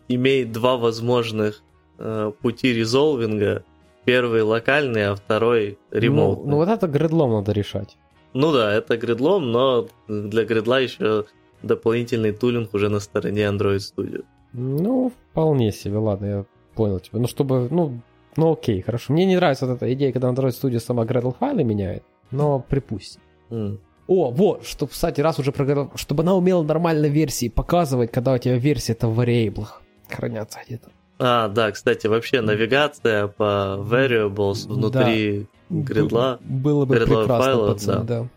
[0.07, 1.63] имеет два возможных
[1.97, 3.63] э, пути резолвинга.
[4.05, 6.45] Первый локальный, а второй ремоут.
[6.45, 7.97] Ну, ну вот это гридлом надо решать.
[8.33, 11.25] Ну да, это гридлом, но для гридла еще
[11.61, 14.23] дополнительный тулинг уже на стороне Android Studio.
[14.53, 17.19] Ну, вполне себе, ладно, я понял тебя.
[17.19, 18.01] Ну, чтобы, ну,
[18.35, 19.13] ну окей, хорошо.
[19.13, 23.21] Мне не нравится вот эта идея, когда Android Studio сама Gradle файлы меняет, но припустим.
[23.49, 23.79] Mm.
[24.07, 28.33] О, вот, что, кстати, раз уже про Gradle, чтобы она умела нормально версии показывать, когда
[28.33, 29.69] у тебя версия это в variables
[30.09, 30.91] хранятся где-то.
[31.25, 35.79] А, да, кстати, вообще навигация по variables внутри да.
[35.79, 36.37] гридла.
[36.41, 38.19] Было бы прекрасно, файла, пацаны, да.
[38.19, 38.29] да.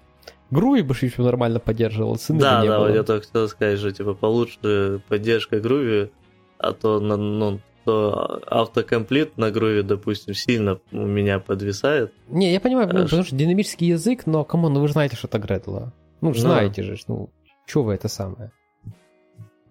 [0.53, 2.95] Груви бы еще нормально поддерживал, ссылки Да, да, было.
[2.95, 6.13] я только хотел сказать, что типа получше поддержка Груви,
[6.59, 12.13] а то ну, что autocomplete на Groovy, допустим, сильно у меня подвисает.
[12.29, 15.17] Не, я понимаю, ну, потому что динамический язык, но, come on, ну вы же знаете,
[15.17, 15.93] что это Gradle.
[16.21, 16.39] Ну, да.
[16.39, 17.31] знаете же, ну,
[17.67, 18.53] что вы это самое.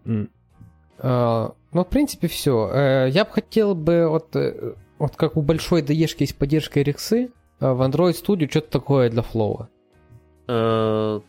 [0.03, 0.27] Mm.
[0.99, 2.69] А, ну, в принципе, все.
[2.71, 6.79] Э, я бы хотел бы, вот, э, вот как у большой IDE шки есть поддержка
[6.79, 9.67] Rx, а в Android Studio что-то такое для flow.
[10.47, 11.21] Uh,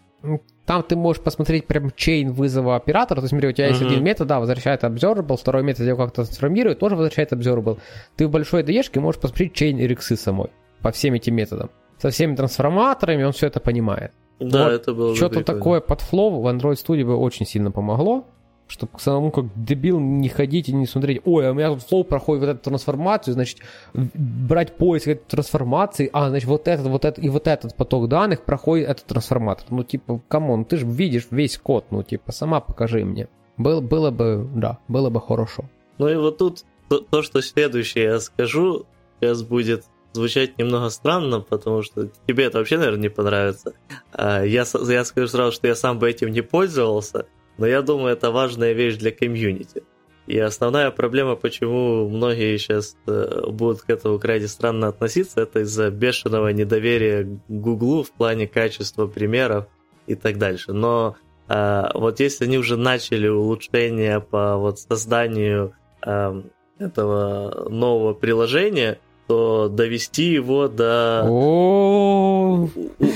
[0.66, 3.18] там ты можешь посмотреть прям chain вызова оператора.
[3.18, 3.86] То есть, смотри, у тебя есть uh-huh.
[3.86, 7.80] один метод, да, возвращает observable, второй метод его как-то трансформирует, тоже возвращает observable.
[8.14, 11.70] Ты в большой IDE можешь посмотреть chain Rx самой по всем этим методам.
[11.99, 14.12] Со всеми трансформаторами он все это понимает.
[14.38, 18.26] Да, вот это было Что-то такое под Flow в Android Studio бы очень сильно помогло.
[18.68, 22.05] Чтобы самому как дебил не ходить и не смотреть, ой, а у меня тут flow
[22.04, 23.60] проходит вот эту трансформацию, значит,
[23.94, 28.44] брать поиск этой трансформации, а, значит, вот этот, вот этот и вот этот поток данных
[28.44, 29.66] проходит этот трансформатор.
[29.70, 33.28] Ну, типа, come on, ты же видишь весь код, ну, типа, сама покажи мне.
[33.56, 35.64] Был, было бы, да, было бы хорошо.
[35.98, 38.86] Ну и вот тут то, то, что следующее я скажу,
[39.20, 43.74] сейчас будет звучать немного странно, потому что тебе это вообще, наверное, не понравится.
[44.12, 47.26] А, я, я скажу сразу, что я сам бы этим не пользовался,
[47.59, 49.82] но я думаю, это важная вещь для комьюнити.
[50.26, 55.90] И основная проблема, почему многие сейчас э, будут к этому крайне странно относиться, это из-за
[55.90, 59.66] бешеного недоверия к Гуглу в плане качества примеров
[60.09, 60.72] и так дальше.
[60.72, 61.16] Но
[61.48, 66.42] э, вот если они уже начали улучшение по вот созданию э,
[66.80, 71.22] этого нового приложения, то довести его до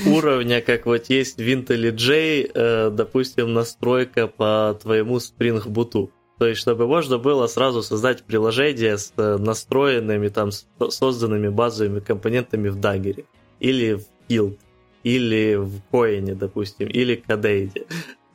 [0.05, 6.09] уровня, как вот есть в IntelliJ, э, допустим, настройка по твоему Spring Boot.
[6.37, 10.49] То есть, чтобы можно было сразу создать приложение с э, настроенными, там,
[10.89, 13.25] созданными базовыми компонентами в Dagger,
[13.59, 14.57] или в Guild,
[15.03, 17.85] или в Coin, допустим, или Кадейде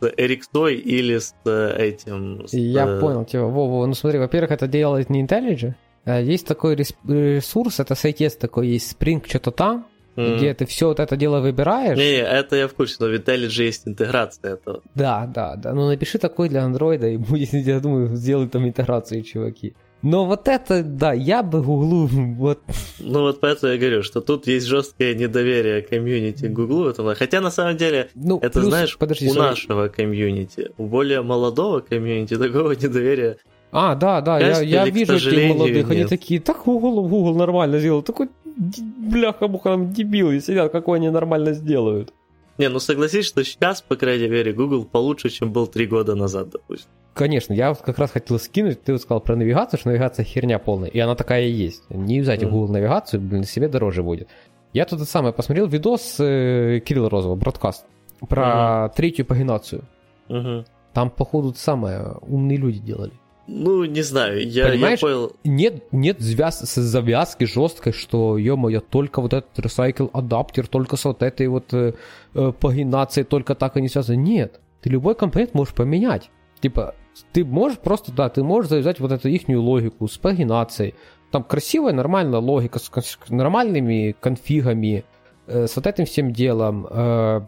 [0.00, 2.46] с Эриксой или с э, этим...
[2.46, 2.52] С...
[2.52, 3.44] Я понял тебя.
[3.44, 5.74] Во, ну смотри, во-первых, это делает не IntelliJ,
[6.06, 9.86] есть такой ресурс, это сайтец такой есть, Spring что-то там,
[10.16, 10.36] mm.
[10.36, 11.98] где ты все вот это дело выбираешь.
[11.98, 14.82] Не, это я в курсе, но в IntelliJ есть интеграция этого.
[14.94, 15.72] Да, да, да.
[15.74, 19.74] Ну напиши такой для андроида, и будет, я думаю, сделают там интеграцию, чуваки.
[20.02, 22.60] Но вот это, да, я бы гуглу, вот...
[23.00, 26.94] Ну вот поэтому я говорю, что тут есть жесткое недоверие комьюнити гуглу.
[27.16, 29.38] Хотя на самом деле, ну, это, плюс, знаешь, подожди, у sorry.
[29.38, 33.38] нашего комьюнити, у более молодого комьюнити такого недоверия
[33.76, 35.90] а, да, да, я, я вижу этих молодых, нет.
[35.90, 41.52] они такие, так Google, Google нормально сделал, такой бляха-муха там дебилы сидят, какой они нормально
[41.52, 42.12] сделают.
[42.58, 46.48] Не, ну согласись, что сейчас, по крайней мере, Google получше, чем был три года назад,
[46.50, 46.88] допустим.
[47.12, 50.88] Конечно, я как раз хотел скинуть, ты вот сказал про навигацию, что навигация херня полная,
[50.88, 51.82] и она такая и есть.
[51.90, 52.50] Не юзайте mm.
[52.50, 54.28] Google навигацию, блин, себе дороже будет.
[54.72, 57.84] Я тут самое посмотрел видос э, Кирилла Розова, бродкаст,
[58.28, 58.96] про mm-hmm.
[58.96, 59.84] третью пагинацию.
[60.28, 60.66] Mm-hmm.
[60.92, 63.12] Там, походу, самое умные люди делали.
[63.48, 65.32] Ну, не знаю, я, Понимаешь, я понял.
[65.44, 71.22] Нет, нет звяз, завязки жесткой, что, ё-моё, только вот этот recycle адаптер, только с вот
[71.22, 71.94] этой вот э,
[72.34, 74.16] э, пагинацией, только так они связаны.
[74.16, 76.30] Нет, ты любой компонент можешь поменять.
[76.60, 76.96] Типа,
[77.32, 80.94] ты можешь просто, да, ты можешь завязать вот эту ихнюю логику с пагинацией.
[81.30, 85.04] Там красивая, нормальная логика с, с нормальными конфигами,
[85.46, 86.86] э, с вот этим всем делом.
[86.90, 87.42] Э,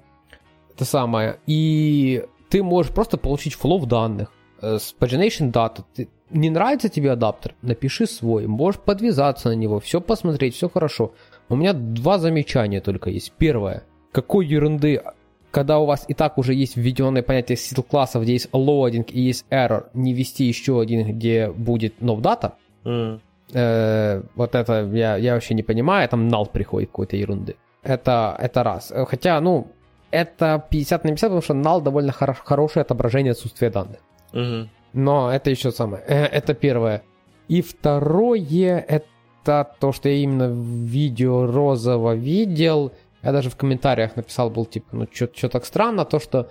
[0.74, 1.40] это самое.
[1.48, 4.30] И ты можешь просто получить флоу данных
[4.60, 5.84] с pagination data.
[5.94, 7.54] Ты, не нравится тебе адаптер?
[7.62, 8.46] Напиши свой.
[8.46, 11.12] Можешь подвязаться на него, все посмотреть, все хорошо.
[11.48, 13.32] У меня два замечания только есть.
[13.38, 13.84] Первое.
[14.12, 15.02] Какой ерунды,
[15.50, 19.20] когда у вас и так уже есть введенное понятие сил классов, где есть loading и
[19.20, 22.52] есть error, не ввести еще один, где будет novdata.
[22.84, 23.20] Mm.
[23.54, 27.56] Э, вот это я, я вообще не понимаю, там null приходит какой-то ерунды.
[27.82, 28.92] Это, это раз.
[29.08, 29.68] Хотя, ну,
[30.10, 34.00] это 50 на 50, потому что null довольно хоро- хорошее отображение отсутствия данных.
[34.32, 34.68] Угу.
[34.92, 36.02] Но это еще самое.
[36.06, 37.02] Э, это первое.
[37.48, 42.92] И второе, это то, что я именно в видео розово видел.
[43.22, 46.50] Я даже в комментариях написал, был типа, ну что так странно, то, что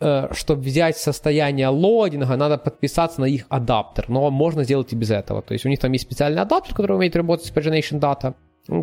[0.00, 4.08] э, чтобы взять состояние лодинга, надо подписаться на их адаптер.
[4.08, 5.42] Но можно сделать и без этого.
[5.42, 8.34] То есть у них там есть специальный адаптер, который умеет работать с pagination data,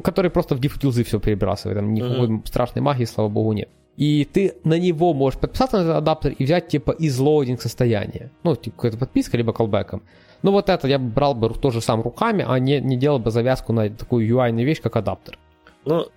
[0.03, 1.77] который просто в diff utils ы все перебрасывает.
[1.77, 2.47] Там никакой mm-hmm.
[2.47, 6.43] страшной магии, слава богу, нет и ты на него можешь подписаться на этот адаптер и
[6.43, 8.31] взять типа из loading состояния.
[8.43, 10.01] Ну, типа какая-то подписка, либо callback.
[10.41, 13.73] Ну, вот это я брал бы тоже сам руками, а не, не делал бы завязку
[13.73, 15.37] на такую UI ную вещь, как адаптер.
[15.85, 16.07] Ну,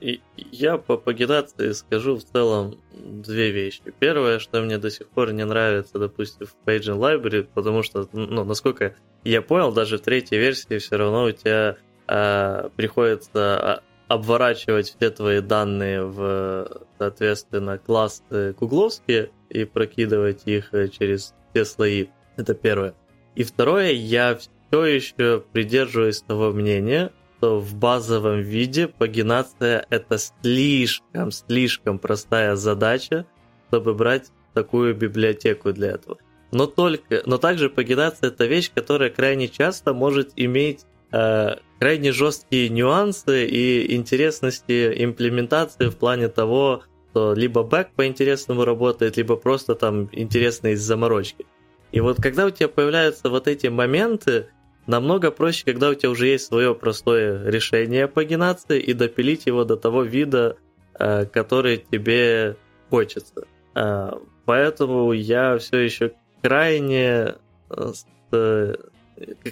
[0.50, 3.82] я по пагинации скажу в целом две вещи.
[3.98, 8.44] Первое, что мне до сих пор не нравится, допустим, в Paging Library, потому что, ну,
[8.44, 8.94] насколько
[9.24, 11.76] я понял, даже в третьей версии все равно у тебя
[12.08, 20.88] э, приходится а, обворачивать все твои данные в, соответственно, классы гугловские и прокидывать их э,
[20.88, 22.06] через все слои.
[22.36, 22.94] Это первое.
[23.34, 31.30] И второе, я все еще придерживаюсь того мнения, что в базовом виде пагинация это слишком,
[31.30, 33.26] слишком простая задача,
[33.68, 36.18] чтобы брать такую библиотеку для этого.
[36.52, 43.46] Но только, но также пагинация это вещь, которая крайне часто может иметь крайне жесткие нюансы
[43.46, 50.76] и интересности имплементации в плане того, что либо бэк по-интересному работает, либо просто там интересные
[50.76, 51.46] заморочки.
[51.92, 54.48] И вот когда у тебя появляются вот эти моменты,
[54.86, 59.76] намного проще, когда у тебя уже есть свое простое решение пагинации и допилить его до
[59.76, 60.56] того вида,
[60.98, 62.56] э, который тебе
[62.90, 63.46] хочется.
[63.74, 64.12] Э,
[64.46, 67.34] поэтому я все еще крайне,
[67.70, 68.74] э,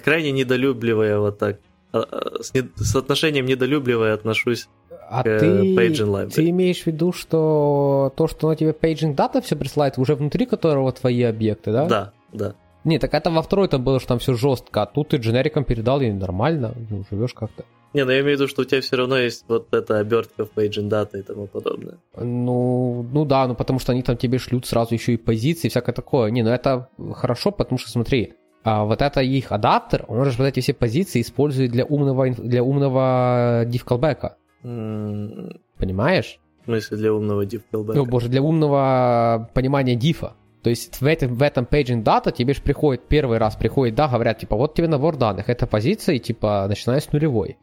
[0.03, 1.59] крайне недолюбливая вот так,
[1.93, 4.67] с, не, с отношением недолюбливая отношусь
[5.09, 6.33] а к ты, Paging Library.
[6.33, 10.45] Ты имеешь в виду, что то, что на тебе Paging Data все присылает, уже внутри
[10.45, 11.85] которого твои объекты, да?
[11.85, 12.55] Да, да.
[12.83, 16.01] Не, так это во второй-то было, что там все жестко, а тут ты дженериком передал
[16.01, 17.65] и нормально, ну, живешь как-то.
[17.93, 20.45] Не, ну я имею в виду, что у тебя все равно есть вот эта обертка
[20.45, 21.97] в Paging Data и тому подобное.
[22.15, 25.91] Ну, ну да, ну потому что они там тебе шлют сразу еще и позиции, всякое
[25.91, 26.31] такое.
[26.31, 28.33] Не, ну это хорошо, потому что смотри,
[28.63, 32.63] а вот это их адаптер, он же вот эти все позиции использует для умного, для
[32.63, 34.33] умного callback.
[34.63, 35.59] Mm.
[35.77, 36.39] Понимаешь?
[36.61, 37.93] В смысле для умного callback?
[37.95, 40.35] Ну, боже, для умного понимания дифа.
[40.61, 44.07] То есть в этом, в этом paging data тебе же приходит, первый раз приходит, да,
[44.07, 47.57] говорят, типа, вот тебе набор данных, это позиции, типа, начиная с нулевой.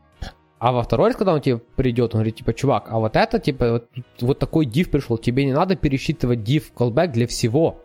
[0.59, 3.39] А во второй раз, когда он тебе придет, он говорит, типа, чувак, а вот это,
[3.39, 3.89] типа, вот,
[4.21, 7.83] вот такой div пришел, тебе не надо пересчитывать div callback для всего.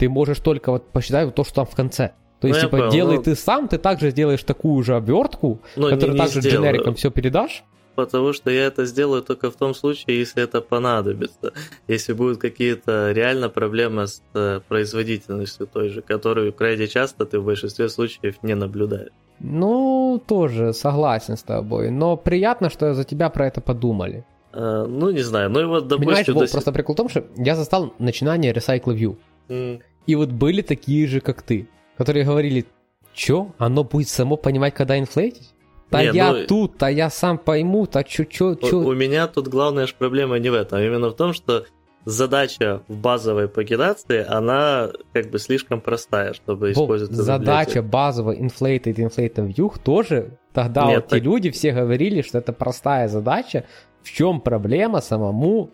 [0.00, 2.12] Ты можешь только вот посчитать вот то, что там в конце.
[2.40, 3.22] То есть, ну, типа, понял, делай ну...
[3.22, 6.62] ты сам, ты также сделаешь такую же обертку, ну, которую не, не также сделаю.
[6.62, 7.64] дженериком все передашь.
[7.96, 11.52] Потому что я это сделаю только в том случае, если это понадобится.
[11.86, 17.44] Если будут какие-то реально проблемы с э, производительностью той же, которую крайне часто ты в
[17.44, 19.12] большинстве случаев не наблюдаешь.
[19.38, 21.90] Ну, тоже согласен с тобой.
[21.90, 24.24] Но приятно, что за тебя про это подумали.
[24.52, 25.50] А, ну, не знаю.
[25.50, 26.06] Ну и вот, допустим...
[26.06, 26.52] Понимаешь, до...
[26.52, 29.16] просто прикол в том, что я застал начинание Recycle View.
[29.48, 29.82] Mm.
[30.06, 32.66] И вот были такие же, как ты, которые говорили,
[33.14, 35.54] что, оно будет само понимать, когда инфлейтить?
[35.90, 38.78] Да не, я ну, тут, а я сам пойму, так чё, чё, чё.
[38.78, 41.64] У, у меня тут главная же проблема не в этом, а именно в том, что
[42.04, 49.52] задача в базовой пагинации, она как бы слишком простая, чтобы использовать Задача базовой inflated inflated
[49.52, 51.18] view тоже, тогда Нет, вот так...
[51.18, 53.64] те люди все говорили, что это простая задача,
[54.02, 55.70] в чем проблема самому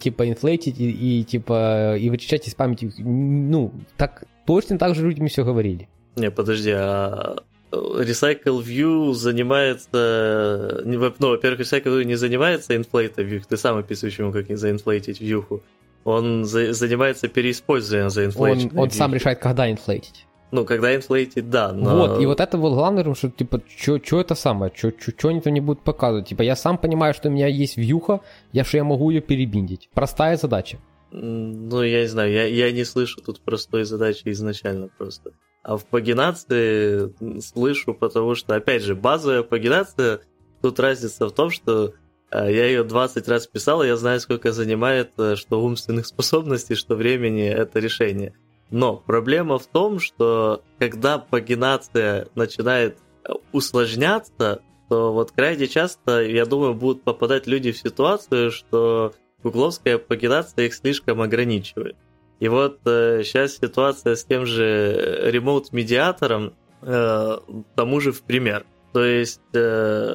[0.00, 5.28] типа инфлейтить и, и типа и вычищать из памяти, ну, так точно так же людям
[5.28, 5.88] все говорили.
[6.16, 7.36] Не, подожди, а
[7.70, 10.82] Recycle View занимается...
[10.84, 15.62] Ну, во-первых, Recycle View не занимается инфлейтом вью, ты сам описываешь ему, как заинфлейтить вьюху.
[16.04, 18.72] Он за, занимается переиспользованием заинфлейтить.
[18.72, 20.26] Он, он сам решает, когда инфлейтить.
[20.50, 21.96] Ну, когда инфлейтить, да, но...
[21.96, 25.60] Вот, и вот это вот главное, что, типа, что это самое, что они там не
[25.60, 26.28] будут показывать.
[26.28, 28.20] Типа, я сам понимаю, что у меня есть вьюха,
[28.52, 29.90] я что я могу ее перебиндить.
[29.92, 30.78] Простая задача.
[31.10, 35.32] Ну, я не знаю, я, я не слышу тут простой задачи изначально просто.
[35.62, 40.20] А в пагинации слышу, потому что, опять же, базовая пагинация,
[40.62, 41.92] тут разница в том, что
[42.30, 46.74] э, я ее 20 раз писал, и я знаю, сколько занимает э, что умственных способностей,
[46.74, 48.34] что времени это решение.
[48.70, 56.44] Но проблема в том, что когда пагинация начинает э, усложняться, то вот крайне часто, я
[56.46, 59.12] думаю, будут попадать люди в ситуацию, что
[59.42, 61.96] гугловская пагинация их слишком ограничивает.
[62.40, 67.38] И вот э, сейчас ситуация с тем же ремоут-медиатором э,
[67.74, 68.64] тому же в пример.
[68.92, 70.14] То есть, э,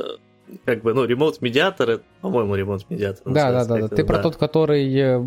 [0.65, 3.31] как бы, ну, ремоут-медиатор, по-моему, ремоут-медиатор.
[3.31, 3.87] Да, да, да, да.
[3.87, 4.05] Ты да.
[4.05, 5.21] про тот, который э,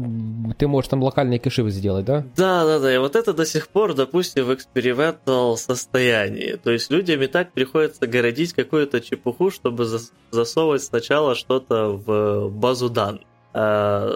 [0.59, 2.25] ты можешь там локальные кэши сделать, да?
[2.37, 2.95] Да, да, да.
[2.95, 6.59] И вот это до сих пор, допустим, в экспериментал состоянии.
[6.62, 9.87] То есть людям и так приходится городить какую-то чепуху, чтобы
[10.31, 13.23] засовывать сначала что-то в базу данных.
[13.59, 14.12] А,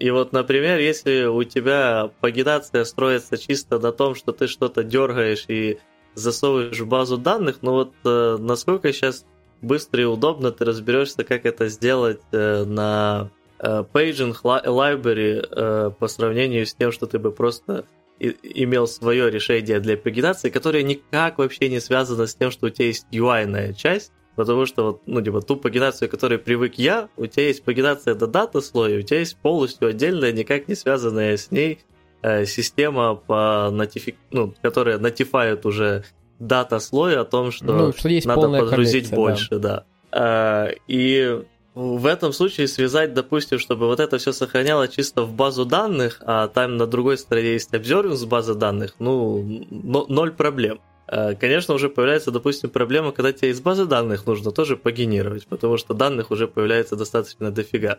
[0.00, 5.44] и вот, например, если у тебя пагинация строится чисто на том, что ты что-то дергаешь
[5.46, 5.78] и
[6.14, 9.24] засовываешь в базу данных, ну вот э, насколько сейчас
[9.62, 16.74] быстро и удобно ты разберешься, как это сделать э, на э, library по сравнению с
[16.74, 17.84] тем, что ты бы просто
[18.18, 22.86] имел свое решение для пагинации, которое никак вообще не связано с тем, что у тебя
[22.86, 27.26] есть UI-ная часть, Потому что, вот, ну, типа, ту пагинацию, к которой привык я, у
[27.26, 31.50] тебя есть пагинация до дата слоя, у тебя есть полностью отдельная, никак не связанная с
[31.50, 31.80] ней
[32.22, 34.16] э, система, по нотифи...
[34.30, 36.04] ну, которая нотифает уже
[36.40, 39.84] дата слоя о том, что, ну, что есть надо подгрузить больше, да.
[40.10, 40.68] да.
[40.70, 41.42] Э, и
[41.74, 46.48] в этом случае связать, допустим, чтобы вот это все сохраняло чисто в базу данных, а
[46.48, 50.80] там на другой стороне есть observing с базы данных, ну, ноль проблем.
[51.06, 55.76] Э, конечно, уже появляется, допустим, проблема, когда тебе из базы данных нужно тоже погенерировать, потому
[55.76, 57.98] что данных уже появляется достаточно дофига.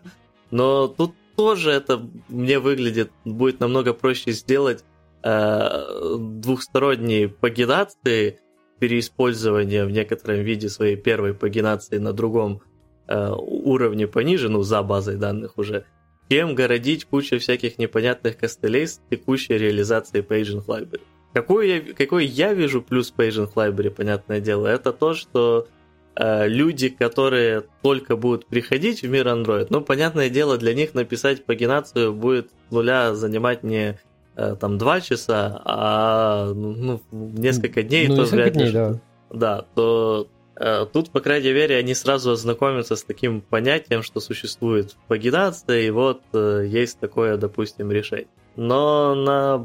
[0.50, 4.84] Но тут тоже это мне выглядит, будет намного проще сделать
[5.24, 8.40] э, двухсторонние пагинации,
[8.80, 12.62] переиспользование в некотором виде своей первой пагинации на другом
[13.08, 15.86] э, уровне пониже, ну, за базой данных уже,
[16.30, 21.02] чем городить кучу всяких непонятных костылей с текущей реализацией Paging Library.
[21.34, 25.68] Какой я, какой я вижу плюс Paging Library, понятное дело, это то, что
[26.16, 31.46] э, люди, которые только будут приходить в мир Android, ну, понятное дело, для них написать
[31.46, 34.00] пагинацию будет нуля занимать не
[34.36, 38.62] там два часа, а ну, несколько дней, ну, то несколько вряд ли.
[38.64, 39.00] дней, да.
[39.30, 44.96] Да, то э, тут, по крайней мере, они сразу ознакомятся с таким понятием, что существует
[45.08, 48.28] пагинация, и вот э, есть такое, допустим, решение.
[48.58, 49.58] Но на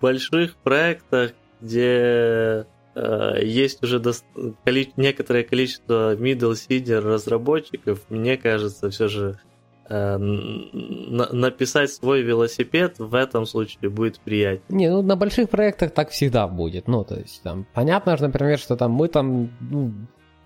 [0.00, 4.24] больших проектах, где э, есть уже дос-
[4.64, 9.53] коли- некоторое количество middle senior разработчиков, мне кажется, все же э,
[9.88, 14.62] написать свой велосипед в этом случае будет приятнее.
[14.68, 16.88] Не, ну на больших проектах так всегда будет.
[16.88, 19.92] Ну, то есть там понятно, что, например, что там мы там, ну,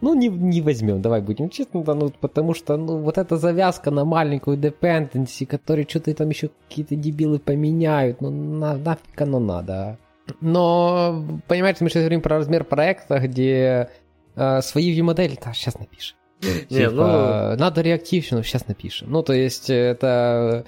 [0.01, 3.91] ну не, не возьмем, давай будем честно, да, ну, потому что, ну, вот эта завязка
[3.91, 9.74] на маленькую dependency, которые что-то там еще какие-то дебилы поменяют, ну, на, нафиг оно надо,
[9.74, 9.97] а?
[10.41, 13.89] Но, понимаете, мы сейчас говорим про размер проекта, где
[14.36, 16.18] э, свои view-модели, да, сейчас напишем.
[16.68, 19.11] Типа, ну- надо реактивщину, сейчас напишем.
[19.11, 20.64] Ну, то есть, это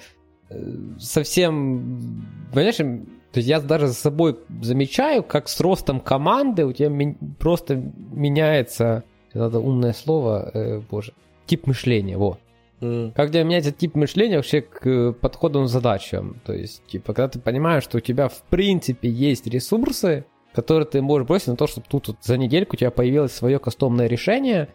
[0.49, 6.73] э, совсем, понимаешь, то есть я даже за собой замечаю, как с ростом команды у
[6.73, 7.75] тебя ми- просто
[8.11, 9.03] меняется,
[9.33, 11.13] надо умное слово, э, боже,
[11.45, 12.39] тип мышления, вот.
[12.81, 16.41] М, Как у тебя меняется тип мышления вообще к подходам к задачам.
[16.45, 21.01] То есть, типа, когда ты понимаешь, что у тебя в принципе есть ресурсы, которые ты
[21.01, 24.67] можешь бросить на то, чтобы тут вот за недельку у тебя появилось свое кастомное решение,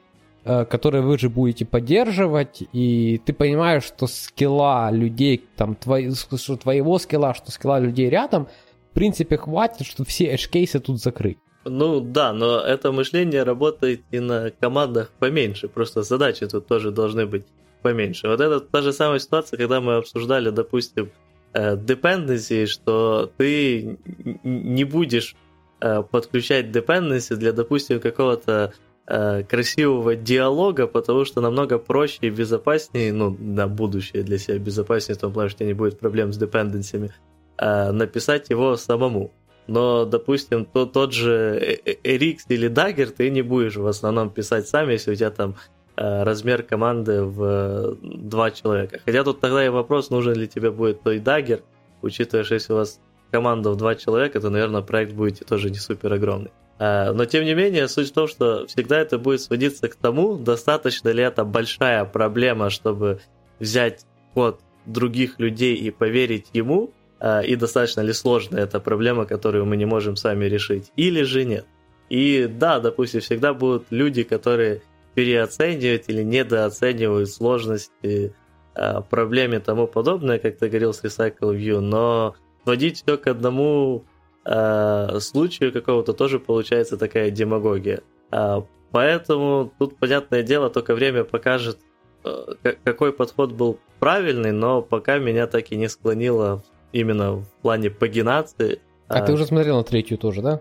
[0.46, 6.56] э, которое вы же будете поддерживать, и ты понимаешь, что скилла людей, там, твои, что
[6.56, 8.46] твоего скилла, что скилла людей рядом,
[8.90, 11.38] в принципе, хватит, чтобы все edge-кейсы тут закрыть.
[11.64, 17.26] Ну да, но это мышление работает и на командах поменьше, просто задачи тут тоже должны
[17.26, 17.44] быть
[17.82, 18.28] поменьше.
[18.28, 21.10] Вот это та же самая ситуация, когда мы обсуждали, допустим,
[21.54, 23.98] э, dependency, что ты
[24.44, 25.34] не будешь
[25.80, 28.72] э, подключать dependency для, допустим, какого-то
[29.06, 35.20] красивого диалога, потому что намного проще и безопаснее, ну, на будущее для себя безопаснее, в
[35.20, 37.12] том плане, что не будет проблем с депенденсиями,
[37.58, 39.32] э, написать его самому.
[39.66, 44.68] Но, допустим, то, тот же э- э- или Dagger ты не будешь в основном писать
[44.68, 45.56] сам, если у тебя там
[45.96, 49.00] э, размер команды в э, два человека.
[49.04, 51.62] Хотя тут тогда и вопрос, нужен ли тебе будет той Dagger,
[52.02, 53.00] учитывая, что если у вас
[53.30, 56.50] команда в два человека, то, наверное, проект будет тоже не супер огромный.
[56.78, 60.36] Э, Но, тем не менее, суть в том, что всегда это будет сводиться к тому,
[60.36, 63.20] достаточно ли это большая проблема, чтобы
[63.58, 64.04] взять
[64.34, 69.76] код других людей и поверить ему, э, и достаточно ли сложная эта проблема, которую мы
[69.76, 71.66] не можем сами решить, или же нет.
[72.08, 74.82] И да, допустим, всегда будут люди, которые
[75.14, 78.34] переоценивают или недооценивают сложности
[78.74, 83.26] э, проблем и тому подобное, как ты говорил с Recycle View, но сводить все к
[83.26, 84.04] одному
[84.46, 88.02] э, случаю какого-то тоже получается такая демагогия.
[88.30, 91.78] А, поэтому тут, понятное дело, только время покажет,
[92.24, 97.90] э, какой подход был правильный, но пока меня так и не склонило именно в плане
[97.90, 98.80] пагинации.
[99.08, 100.60] А ты уже смотрел на третью тоже, да?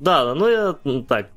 [0.00, 0.76] Да, ну я
[1.08, 1.28] так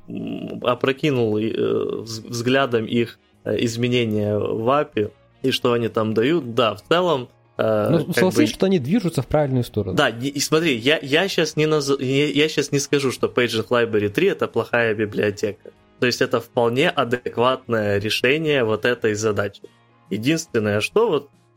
[0.63, 5.11] опрокинул э, вз- взглядом их э, изменения в API
[5.41, 6.53] и что они там дают.
[6.53, 7.29] Да, в целом.
[7.61, 9.95] Э, Ну, согласись, бы- что они движутся в правильную сторону.
[9.95, 11.89] да, и, смотри, я, я, сейчас не наз...
[11.99, 15.71] я, сейчас не скажу, что Paging Library 3 это плохая библиотека.
[15.99, 19.61] То есть это вполне адекватное решение вот этой задачи.
[20.09, 21.07] Единственное, что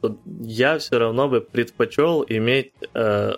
[0.03, 3.33] вот, я все равно бы предпочел иметь э,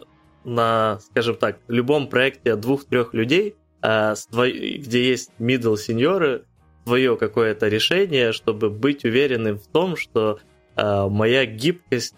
[0.45, 6.43] на, скажем так, любом проекте двух-трех людей, э, твой- где есть middle сеньоры,
[6.85, 10.39] свое какое-то решение, чтобы быть уверенным в том, что
[10.77, 12.15] э, моя гибкость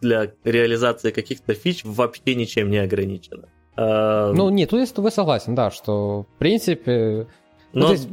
[0.00, 3.48] для реализации каких-то фич вообще ничем не ограничена.
[3.76, 7.26] Э, Ну, нет, тут я с тобой согласен, да, что, в принципе,
[7.72, 8.08] ну, но- то есть,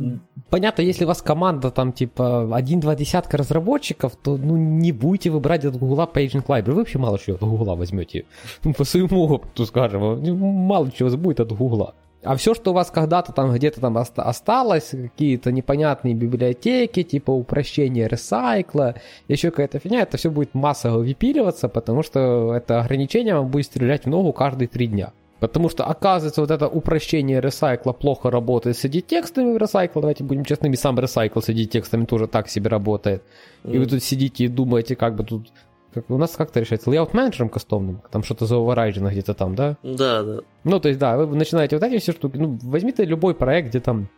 [0.50, 5.40] понятно, если у вас команда там типа один-два десятка разработчиков, то ну не будете вы
[5.40, 6.72] брать от Гугла Paging Library.
[6.72, 8.26] Вы вообще мало чего от Гугла возьмете.
[8.64, 11.96] Ну, По своему опыту скажем, ну, мало чего будет от Гугла.
[12.24, 17.32] А все, что у вас когда-то там где-то там оста- осталось, какие-то непонятные библиотеки, типа
[17.32, 18.96] упрощение ресайкла,
[19.28, 24.06] еще какая-то фигня, это все будет массово выпиливаться, потому что это ограничение вам будет стрелять
[24.06, 25.12] в ногу каждые три дня.
[25.44, 30.00] Потому что, оказывается, вот это упрощение ресайкла плохо работает с ID-текстами в ресайкл.
[30.00, 33.24] Давайте будем честными, сам ресайкл с ID-текстами тоже так себе работает.
[33.66, 35.52] И вы тут сидите и думаете, как бы тут...
[35.94, 36.90] Как, у нас как это решается?
[36.90, 38.02] Layout менеджером кастомным?
[38.12, 39.78] Там что-то заоверайджено где-то там, да?
[39.84, 40.40] Да, да.
[40.64, 42.38] Ну, то есть, да, вы начинаете вот эти все штуки.
[42.38, 44.10] Ну, возьмите любой проект, где там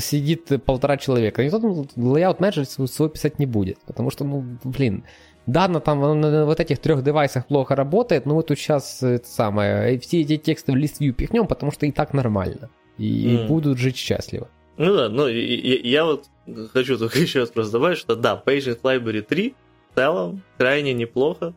[0.00, 1.44] сидит полтора человека.
[1.44, 3.78] Никто там layout менеджер свой писать не будет.
[3.86, 5.04] Потому что, ну, блин,
[5.46, 9.26] да, на, там, на, вот этих трех девайсах плохо работает, но мы тут сейчас это
[9.28, 12.70] самое, и все эти тексты в лист view пихнем, потому что и так нормально.
[12.98, 13.46] И Мгм.
[13.46, 14.48] будут жить счастливо.
[14.78, 16.24] Ну да, ну и- я вот
[16.72, 19.65] хочу только еще раз просто добавить, что да, Paging Library 3 в
[19.96, 21.54] целом крайне неплохо.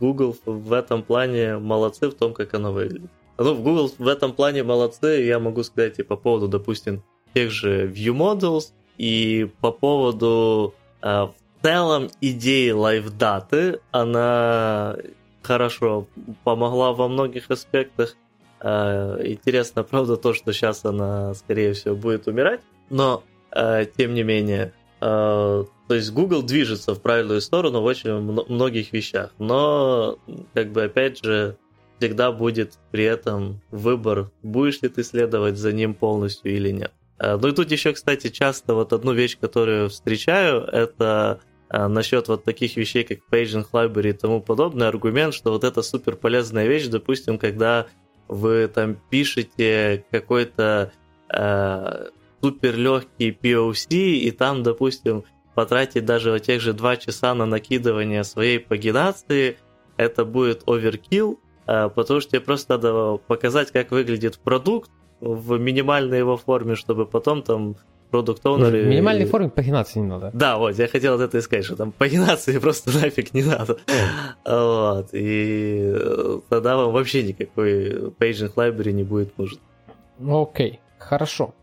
[0.00, 3.10] Google в этом плане молодцы в том, как оно выглядит.
[3.38, 7.02] Ну, в Google в этом плане молодцы, я могу сказать и по поводу, допустим,
[7.34, 14.96] тех же View Models, и по поводу в целом идеи лайфдаты, она
[15.42, 16.06] хорошо
[16.44, 18.16] помогла во многих аспектах.
[18.60, 23.24] Интересно, правда, то, что сейчас она, скорее всего, будет умирать, но,
[23.96, 24.72] тем не менее,
[25.04, 30.18] то есть Google движется в правильную сторону в очень многих вещах, но,
[30.54, 31.58] как бы, опять же,
[31.98, 36.92] всегда будет при этом выбор, будешь ли ты следовать за ним полностью или нет.
[37.18, 41.40] Э, ну и тут еще, кстати, часто вот одну вещь, которую встречаю, это
[41.70, 45.82] э, насчет вот таких вещей, как Paging Library и тому подобное, аргумент, что вот это
[45.82, 47.86] супер полезная вещь, допустим, когда
[48.28, 50.92] вы там пишете какой-то
[51.30, 52.06] э,
[52.44, 55.24] супер легкий POC, и там, допустим,
[55.54, 59.56] потратить даже тех же 2 часа на накидывание своей пагинации,
[59.96, 64.90] это будет оверкилл, э, потому что тебе просто надо показать, как выглядит продукт
[65.20, 67.76] в минимальной его форме, чтобы потом там
[68.10, 68.82] продукт оунеры...
[68.82, 70.30] В минимальной форме пагинации не надо.
[70.34, 73.78] Да, вот, я хотел это и сказать, что там пагинации просто нафиг не надо.
[74.44, 75.94] вот, и
[76.50, 79.60] тогда вам вообще никакой paging library не будет нужен.
[80.20, 81.54] Окей, хорошо.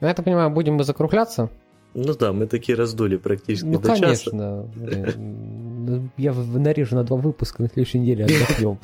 [0.00, 1.50] Ну, я так понимаю, будем мы закругляться?
[1.94, 4.32] Ну да, мы такие раздули практически ну, до конечно.
[4.32, 6.02] часа.
[6.18, 8.78] Я нарежу на два выпуска на следующей неделе отдохнем.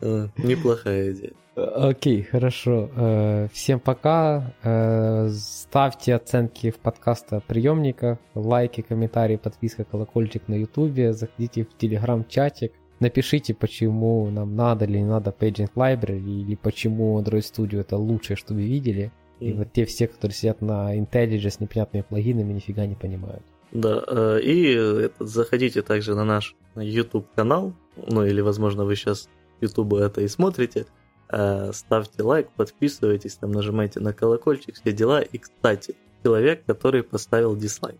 [0.00, 1.32] Э, неплохая идея.
[1.54, 2.90] Окей, хорошо.
[2.96, 4.52] Э, всем пока.
[4.62, 11.12] Э, ставьте оценки в подкаста приемника, лайки, комментарии, подписка, колокольчик на ютубе.
[11.12, 12.72] Заходите в телеграм-чатик.
[13.00, 18.36] Напишите, почему нам надо или не надо Paging Library, или почему Android Studio это лучшее,
[18.36, 19.12] что вы видели.
[19.42, 23.42] И вот те все, которые сидят на IntelliJ с непонятными плагинами, нифига не понимают.
[23.72, 29.28] Да, э, и этот, заходите также на наш YouTube канал, ну или, возможно, вы сейчас
[29.60, 30.86] YouTube это и смотрите.
[31.28, 35.22] Э, ставьте лайк, подписывайтесь, там нажимайте на колокольчик, все дела.
[35.22, 37.98] И, кстати, человек, который поставил дизлайк.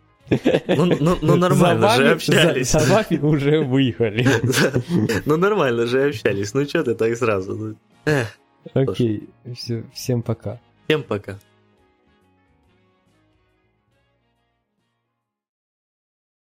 [0.68, 2.70] Ну, ну, ну нормально за же общались.
[2.70, 4.24] За, за вами уже выехали.
[5.26, 6.55] Ну нормально же общались.
[6.55, 7.76] Ну что ты так сразу?
[8.74, 10.61] Окей, все, всем пока.
[10.93, 11.38] Всем пока.